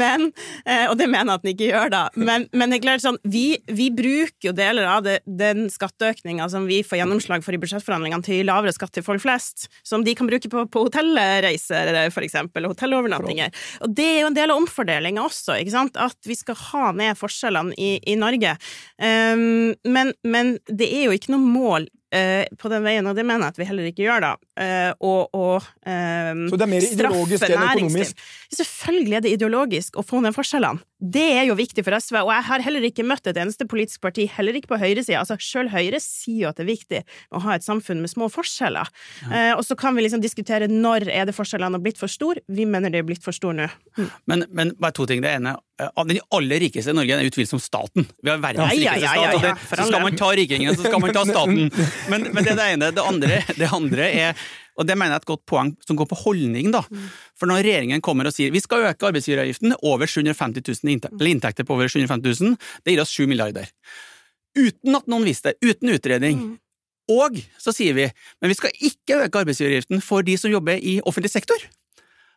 [0.00, 0.30] men,
[0.64, 2.02] eh, og det mener jeg at den ikke gjør, da.
[2.18, 6.48] Men, men det er klart sånn, vi, vi bruker jo deler av det, den skatteøkninga
[6.52, 10.14] som vi får gjennomslag for i budsjettforhandlingene, til lavere skatt til folk flest, som de
[10.18, 13.52] kan bruke på, på hotellreiser, for eksempel, hotellovernattinger.
[13.84, 15.98] Og det er jo en del av omfordelinga også, ikke sant?
[16.00, 18.54] At vi skal ha ned forskjellene i, i Norge.
[19.00, 23.48] Um, men, men det er jo ikke noe mål på den veien, og det mener
[23.48, 24.30] jeg at vi heller ikke gjør, da,
[25.04, 28.22] og, å, å eh, Så det er mer ideologisk enn økonomisk?
[28.54, 30.84] Selvfølgelig er det ideologisk å få ned forskjellene.
[30.98, 34.02] Det er jo viktig for SV, og jeg har heller ikke møtt et eneste politisk
[34.02, 35.20] parti, heller ikke på høyresida.
[35.20, 38.26] Altså, Sjøl Høyre sier jo at det er viktig å ha et samfunn med små
[38.32, 38.90] forskjeller.
[39.28, 42.42] Eh, og så kan vi liksom diskutere når er det forskjellene har blitt for store.
[42.50, 43.68] Vi mener de er blitt for store nå.
[44.30, 45.22] Men, men bare to ting.
[45.22, 48.06] Det ene eh, Den aller rikeste i Norge er utvilsomt staten.
[48.22, 49.34] Vi har verdens Ja, rikeste stat.
[49.34, 51.68] og det, så skal man ta rikingen, så skal man ta staten.
[52.10, 52.88] Men, men det er det ene.
[52.96, 56.06] Det andre, det andre er og det mener jeg er et godt poeng som går
[56.06, 56.68] på holdning.
[56.70, 56.84] da.
[57.38, 61.32] For når regjeringen kommer og sier vi skal øke arbeidsgiveravgiften over 750 000 inntekter, eller
[61.34, 62.54] inntekter på over 750 000,
[62.86, 63.66] det gir oss 7 milliarder.
[64.58, 66.44] Uten at noen visste det, uten utredning.
[67.10, 68.06] Og så sier vi
[68.38, 71.58] men vi skal ikke øke arbeidsgiveravgiften for de som jobber i offentlig sektor.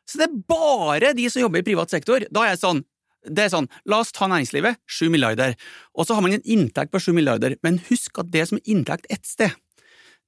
[0.10, 2.26] Så det er bare de som jobber i privat sektor.
[2.34, 2.82] Da er jeg sånn
[3.30, 5.54] det er sånn, La oss ta næringslivet, 7 milliarder.
[5.94, 8.72] Og så har man en inntekt på 7 milliarder, men husk at det som er
[8.74, 9.54] inntekt ett sted,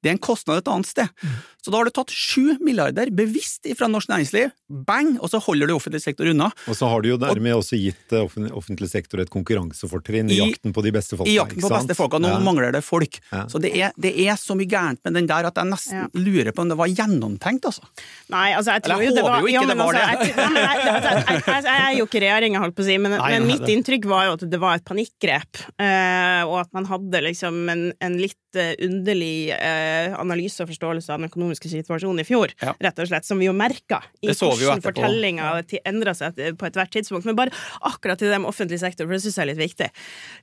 [0.03, 1.27] det er en kostnad et annet sted.
[1.63, 5.69] Så da har du tatt 7 milliarder bevisst fra norsk næringsliv, bang, og så holder
[5.69, 6.49] du offentlig sektor unna.
[6.67, 10.35] Og så har du jo dermed også gitt eh, offentlig, offentlig sektor et konkurransefortrinn i
[10.35, 11.31] I- jakten på de beste folka.
[11.31, 12.19] I jakten på beste folka.
[12.19, 12.39] Nå Ja.
[12.43, 13.19] mangler det folk.
[13.31, 13.45] Ja.
[13.47, 16.07] Så det er, det er så mye gærent med den der at jeg nesten Ja.
[16.13, 17.81] lurer på om det var gjennomtenkt, altså.
[18.29, 20.35] Nei, altså, jeg tror jo det var jo ikke ja, det var altså, det.
[20.35, 23.53] Jeg, altså, jeg, er jo ikke regjeringa, holdt på å si, men, Nei, men nei,
[23.53, 27.21] mitt det- inntrykk var jo at det var et panikkgrep, eh, og at man hadde
[27.23, 32.23] liksom en, en litt eh, underlig eh, analyse og forståelse av den økonomiske situasjonen i
[32.23, 32.73] fjor, Ja.
[32.81, 37.25] rett og slett, som vi jo merka i hvordan fortellinga endra seg på ethvert tidspunkt.
[37.25, 39.89] Men bare akkurat i det med offentlig sektor, for det syns jeg er litt viktig.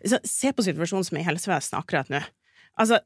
[0.06, 2.22] Så, se på situasjonen som er i helsevesenet akkurat nå.
[2.80, 3.00] Altså,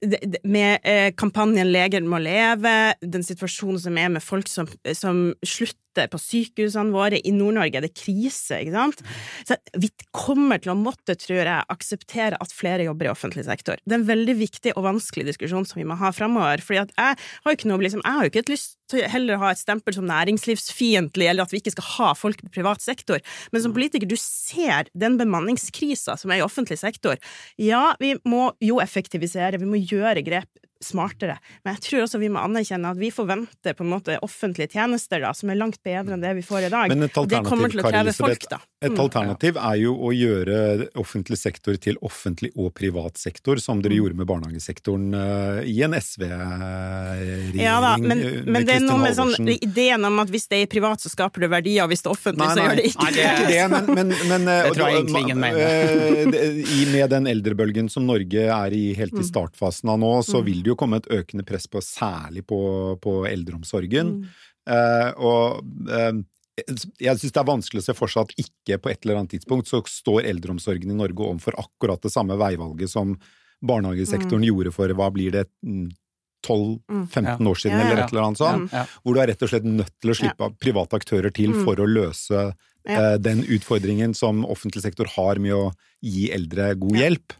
[0.46, 5.80] med eh, kampanjen 'Leger må leve', den situasjonen som er med folk som, som slutter
[6.10, 9.02] på sykehusene våre, i Nord-Norge er det krise, ikke sant?
[9.46, 13.78] Så vi kommer til å måtte, tror jeg, akseptere at flere jobber i offentlig sektor.
[13.84, 16.62] Det er en veldig viktig og vanskelig diskusjon som vi må ha framover.
[16.62, 19.38] at jeg har jo ikke noe, liksom, jeg har jo ikke et lyst til heller
[19.38, 22.82] å ha et stempel som næringslivsfiendtlig, eller at vi ikke skal ha folk i privat
[22.84, 23.22] sektor.
[23.52, 27.20] Men som politiker, du ser den bemanningskrisa som er i offentlig sektor.
[27.60, 31.38] Ja, vi må jo effektivisere, vi må gjøre grep smartere.
[31.64, 35.20] Men jeg tror også vi må anerkjenne at vi forventer på en måte offentlige tjenester
[35.24, 36.88] da, som er langt bedre enn det vi får i dag.
[36.92, 38.60] Men et det kommer alternativ, Kari Elisabeth, folk, da.
[38.84, 39.00] et Mm.
[39.00, 43.82] alternativ er jo å gjøre offentlig sektor til offentlig og privat sektor, som Mm.
[43.82, 47.60] dere gjorde med barnehagesektoren eh, i en SV-regjering.
[47.62, 50.62] Ja da, men, eh, men det er noe med sånn ideen om at hvis det
[50.64, 52.86] er privat, så skaper det verdier, og hvis det er offentlig, Nei, så gjør det
[52.90, 55.40] ikke nei, det er ikke det, men, men, men eh, Det tror jeg egentlig ingen
[55.40, 55.58] mener.
[56.74, 59.20] i- Med den eldrebølgen som Norge er i helt Mm.
[59.20, 62.60] i startfasen av nå, så vil det jo komme et økende press på særlig på,
[63.02, 64.14] på eldreomsorgen.
[64.20, 64.28] Mm.
[64.74, 66.22] Eh, og eh,
[67.02, 69.34] jeg syns det er vanskelig å se for seg at ikke på et eller annet
[69.34, 73.16] tidspunkt så står eldreomsorgen i Norge overfor akkurat det samme veivalget som
[73.64, 75.88] barnehagesektoren gjorde for hva blir det mm,
[76.44, 78.74] 12-15 år siden, Ja, ja, eller et eller annet sånt.
[79.02, 81.64] Hvor du er rett og slett nødt til å slippe private aktører til Mm.
[81.64, 82.42] for å løse
[82.84, 85.72] eh, den utfordringen som offentlig sektor har med å
[86.04, 87.32] gi eldre god hjelp.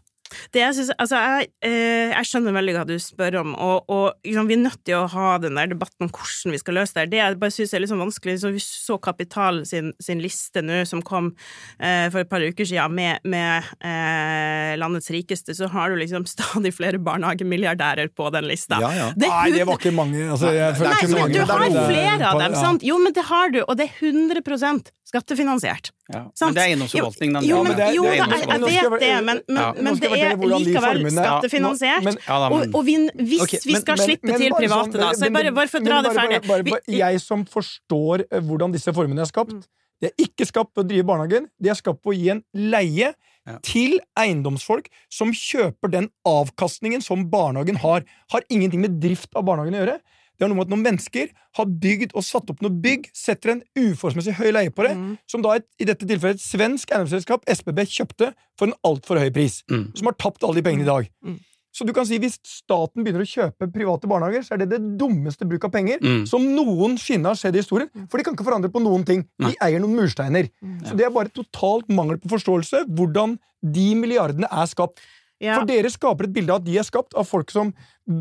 [0.53, 4.27] Det jeg, synes, altså jeg, eh, jeg skjønner veldig hva du spør om, og, og
[4.27, 6.97] liksom, vi er nødt til å ha den der debatten om hvordan vi skal løse
[6.97, 7.07] det.
[7.13, 10.63] Det jeg bare synes er litt sånn vanskelig, så vi så Kapital sin, sin liste
[10.65, 11.31] nå, som kom
[11.79, 16.27] eh, for et par uker siden, med, med eh, landets rikeste, så har du liksom
[16.35, 18.79] stadig flere barnehagemilliardærer på den lista.
[18.83, 19.09] Ja, ja.
[19.15, 20.23] Det er Nei, det var ikke mange.
[20.29, 21.33] Altså, Nei, ikke men mange.
[21.35, 22.85] du har flere av dem, sant?
[22.85, 25.94] Jo, men det har du, og det er 100% skattefinansiert.
[26.13, 26.19] Ja.
[26.41, 27.45] Men det er eiendomsforvaltning, den.
[27.49, 29.71] Jo, men, men det er- jo det er jeg, vet det, men, men, Ja.
[29.73, 32.03] Men det er likevel skattefinansiert.
[32.27, 34.99] Ja, da, og, og vi, hvis Ok, vi skal Men- slippe men til private, sånn-
[35.01, 38.39] da, så bare, bare for å dra det ferdig bare- bare- Jeg som forstår eh,
[38.39, 39.51] hvordan disse formene er skapt.
[39.51, 39.63] Mm.
[40.01, 42.43] De er ikke skapt på å drive barnehagen, de er skapt på å gi en
[42.53, 43.13] leie
[43.47, 43.57] Ja.
[43.61, 48.03] til eiendomsfolk som kjøper den avkastningen som barnehagen har.
[48.31, 49.99] Har ingenting med drift av barnehagen å gjøre.
[50.37, 53.51] Det har noe med at noen mennesker har bygd og satt opp noe bygg, setter
[53.55, 55.17] en uforholdsmessig høy leie på det, Mm.
[55.27, 59.29] som da et, i dette tilfellet et svensk eiendomsselskap, SBB, kjøpte for en altfor høy
[59.31, 59.63] pris.
[59.71, 59.95] Mm.
[59.95, 61.09] Som har tapt alle de pengene i dag.
[61.23, 61.39] Mm.
[61.75, 64.97] Så du kan si hvis staten begynner å kjøpe private barnehager, så er det det
[64.97, 66.25] dummeste bruk av penger Mm.
[66.25, 67.89] som noensinne har skjedd i historien.
[68.09, 69.23] For de kan ikke forandre på noen ting.
[69.39, 69.55] De Nei.
[69.61, 70.49] eier noen mursteiner.
[70.87, 74.99] Så det er bare totalt mangel på forståelse hvordan de milliardene er skapt.
[75.41, 75.59] Ja.
[75.59, 77.73] For dere skaper et bilde av at de er skapt av folk som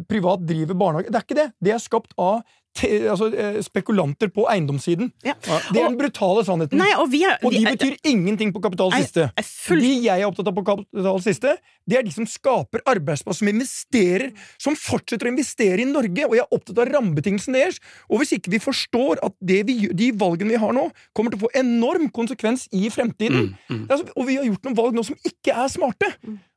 [0.08, 1.10] privat driver barnehage.
[1.12, 1.48] Det er ikke det.
[1.64, 2.42] Det er skapt av
[2.82, 5.12] altså, eh, spekulanter på eiendomssiden.
[5.24, 5.34] Ja.
[5.44, 6.78] Det er den brutale sannheten.
[6.80, 9.30] Nei, og vi er, Og vi de er- betyr ingenting på Kapital siste.
[9.36, 11.56] er De jeg er opptatt av på Kapital siste,
[11.86, 16.34] det er de som skaper arbeidsplasser, som investerer, som fortsetter å investere i Norge, og
[16.34, 17.78] jeg er opptatt av rammebetingelsene deres.
[18.10, 21.38] Og hvis ikke vi forstår at det vi, de valgene vi har nå, kommer til
[21.40, 23.84] å få enorm konsekvens i fremtiden, Mm, mm.
[23.90, 26.06] er altså, og vi har gjort noen valg nå som ikke er smarte,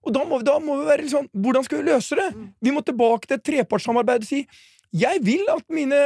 [0.07, 2.33] og da må, vi- da må vi være sånn Hvordan skal vi løse det?
[2.63, 4.47] Vi må tilbake til et trepartssamarbeid og si
[4.93, 5.97] jeg vil at, mine,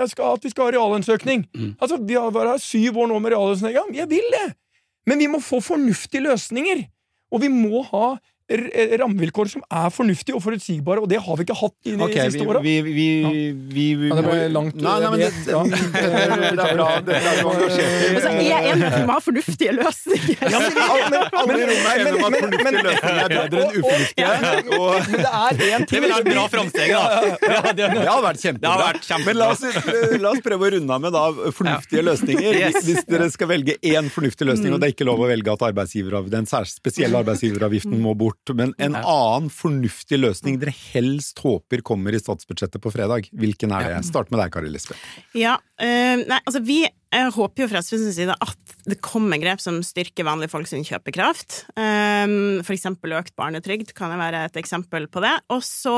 [0.00, 1.44] jeg skal, at vi skal ha reallønnsøkning.
[1.54, 1.74] Mm.
[1.80, 3.92] Altså, Vi har vært her syv år nå med reallønnsnedgang.
[3.96, 4.48] Jeg vil det!
[5.08, 6.84] Men vi må få fornuftige løsninger.
[7.30, 8.16] Og vi må ha
[8.50, 12.30] rammevilkår som er fornuftige og forutsigbare, og det har vi ikke hatt i de okay,
[12.30, 12.62] siste vi, åra.
[12.64, 13.06] vi, vi,
[13.70, 15.60] vi, Ja, det ble langt, Nei, nei, men det, ja.
[15.62, 16.88] det er bra.
[17.06, 17.52] Det er bra.
[17.60, 20.50] Altså, jeg er enig i at vi må ha fornuftige løsninger.
[20.50, 23.78] Ja, men, men, Alle i rommet er enige om at fornuftige løsninger er bedre enn
[23.78, 24.26] ufornuftige.
[24.30, 27.02] Men det er én Det ting ville vært bra framsteg, da.
[27.70, 28.90] Det, det hadde vært kjempebra.
[29.26, 29.64] Men la oss,
[30.24, 32.60] la oss prøve å runde av med da fornuftige løsninger.
[32.60, 35.54] Hvis, hvis dere skal velge én fornuftig løsning, og det er ikke lov å velge
[35.54, 35.62] at
[36.30, 42.20] den spesielle arbeidsgiveravgiften må bort, men en annen fornuftig løsning dere helst håper kommer i
[42.22, 43.98] statsbudsjettet på fredag, hvilken er det?
[44.08, 45.00] Start med deg, Kari Lisbeth.
[45.36, 46.82] Ja, øh, nei, altså vi
[47.14, 50.84] eh, håper jo fra SVs side at det kommer grep som styrker vanlige folk sin
[50.86, 51.64] kjøpekraft.
[51.76, 55.34] Um, for eksempel økt barnetrygd kan være et eksempel på det.
[55.52, 55.96] Og så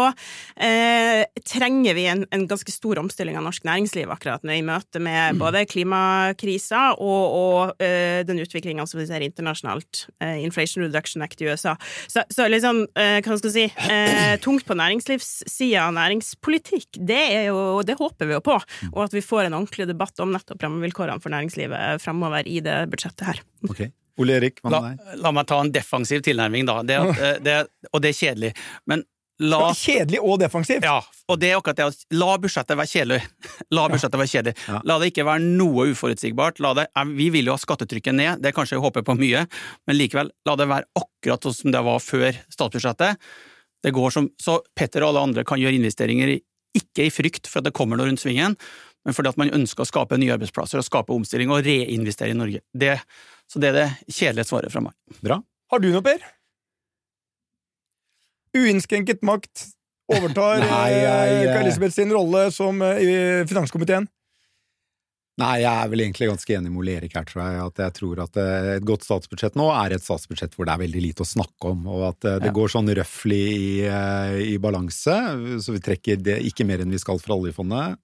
[0.57, 5.03] eh, trenger vi en, en ganske stor omstilling av norsk næringsliv akkurat nå, i møte
[5.03, 10.07] med både klimakrisa og, og eh, den utviklinga som vi ser internasjonalt.
[10.22, 11.77] Eh, Inflation Reduction Act i USA.
[12.11, 17.22] Så, så sånn, eh, hva skal jeg si, eh, tungt på næringslivssida av næringspolitikk, det,
[17.38, 18.59] er jo, det håper vi jo på.
[18.92, 20.66] Og at vi får en ordentlig debatt om nettopp
[21.03, 23.43] rammevilkårene for næringslivet fremover i det budsjettet her.
[23.69, 23.88] Ok.
[24.21, 25.23] Ole Erik, hva med deg?
[25.23, 26.83] la meg ta en defensiv tilnærming, da.
[26.83, 27.57] Det, at, eh, det,
[27.92, 28.53] og det er kjedelig.
[28.87, 29.05] Men
[29.42, 30.85] la Kjedelig og defensivt.
[30.85, 33.23] Ja, og det er akkurat det la budsjettet være kjedelig.
[33.75, 34.55] La budsjettet være kjedelig.
[34.69, 34.83] Ja.
[34.87, 36.61] La det ikke være noe uforutsigbart.
[36.63, 39.17] La det, eh, vi vil jo ha skattetrykket ned, det er kanskje å håpe på
[39.19, 39.46] mye,
[39.88, 43.33] men likevel, la det være akkurat sånn som det var før statsbudsjettet.
[43.83, 46.37] Det går som, så Petter og alle andre kan gjøre investeringer,
[46.77, 48.55] ikke i frykt for at det kommer noe rundt svingen,
[49.05, 52.38] men fordi at man ønsker å skape nye arbeidsplasser og skape omstilling og reinvestere i
[52.38, 52.61] Norge.
[52.73, 52.94] Det,
[53.50, 54.94] så det er det kjedelige svaret fra meg.
[55.25, 55.40] Bra.
[55.73, 56.23] Har du noe, Per?
[58.57, 59.69] Uinnskrenket makt
[60.13, 63.15] overtar Nei, eh, Kari Elisabeth sin rolle som eh, i
[63.48, 64.09] finanskomiteen.
[65.40, 67.61] Nei, jeg er vel egentlig ganske enig med Ole Erik her, tror jeg.
[67.71, 70.83] At jeg tror at eh, et godt statsbudsjett nå er et statsbudsjett hvor det er
[70.85, 72.57] veldig lite å snakke om, og at eh, det Ja.
[72.61, 75.17] går sånn røffelig i, eh, i balanse.
[75.65, 77.96] Så vi trekker det ikke mer enn vi skal fra oljefondet.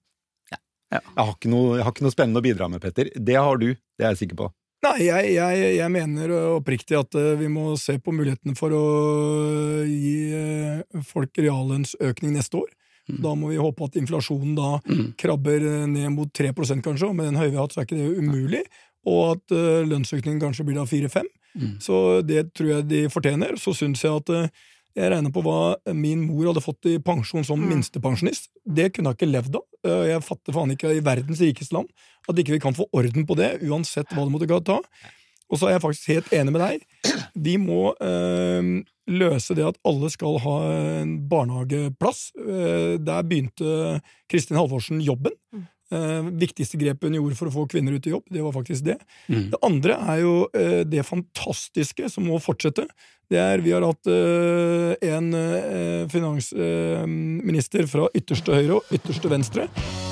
[0.89, 0.99] Ja.
[1.03, 3.11] Jeg, har ikke noe, jeg har ikke noe spennende å bidra med, Petter.
[3.15, 4.47] Det har du, det er jeg sikker på.
[4.85, 8.83] Nei, jeg, jeg, jeg mener oppriktig at eh, vi må se på mulighetene for å
[9.85, 12.69] gi eh, folk reallønnsøkning neste år.
[13.09, 13.17] Mm.
[13.25, 15.11] Da må vi håpe at inflasjonen da Mm.
[15.19, 17.89] krabber eh, ned mot 3 kanskje, og med den høye vi har hatt, så er
[17.89, 18.63] ikke det umulig.
[19.09, 21.27] Og at eh, lønnsøkningen kanskje blir da 4-5.
[21.59, 21.75] Mm.
[21.81, 23.55] Så det tror jeg de fortjener.
[23.57, 24.49] Så syns jeg at eh,
[24.97, 27.69] jeg regner på hva min mor hadde fått i pensjon som Mm.
[27.69, 28.49] minstepensjonist.
[28.65, 29.63] Det kunne hun ikke levd av.
[29.85, 31.87] Eh, Jeg fatter faen ikke i verdens rikeste land
[32.27, 34.79] at ikke vi kan få orden på det, uansett hva det måtte ta.
[35.49, 36.81] Og så er jeg faktisk helt enig med deg.
[37.35, 40.55] Vi må øh, løse det at alle skal ha
[41.01, 42.31] en barnehageplass.
[42.37, 45.31] Eh, der begynte Kristin Halvorsen jobben.
[45.89, 48.85] Eh, viktigste grepet hun gjorde for å få kvinner ut i jobb, det var faktisk
[48.85, 48.99] det.
[49.25, 49.47] Mm.
[49.55, 52.85] Det andre er jo eh, det fantastiske som må fortsette.
[53.29, 59.67] Det er Vi har hatt eh, en eh, finansminister fra ytterste høyre og ytterste venstre.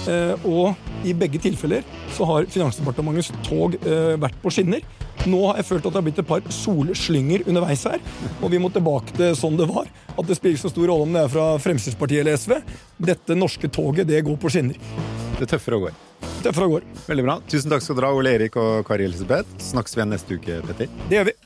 [0.09, 4.85] Eh, og i begge tilfeller så har Finansdepartementets tog eh, vært på skinner.
[5.29, 8.01] Nå har jeg følt at det har blitt et par solslynger underveis her,
[8.37, 9.89] og vi må tilbake til sånn det var.
[10.13, 12.59] At det spiller ikke så stor rolle om det er fra Fremskrittspartiet eller SV.
[13.13, 15.25] Dette norske toget, det går på skinner.
[15.37, 15.97] Det tøffere går.
[16.41, 16.87] Tøffere er går.
[17.07, 17.37] Veldig bra.
[17.49, 19.49] Tusen takk skal dere ha, Ole Erik og Kari Elisabeth.
[19.61, 20.89] Snakkes vi igjen neste uke, Petter.
[21.09, 21.37] Det gjør vi.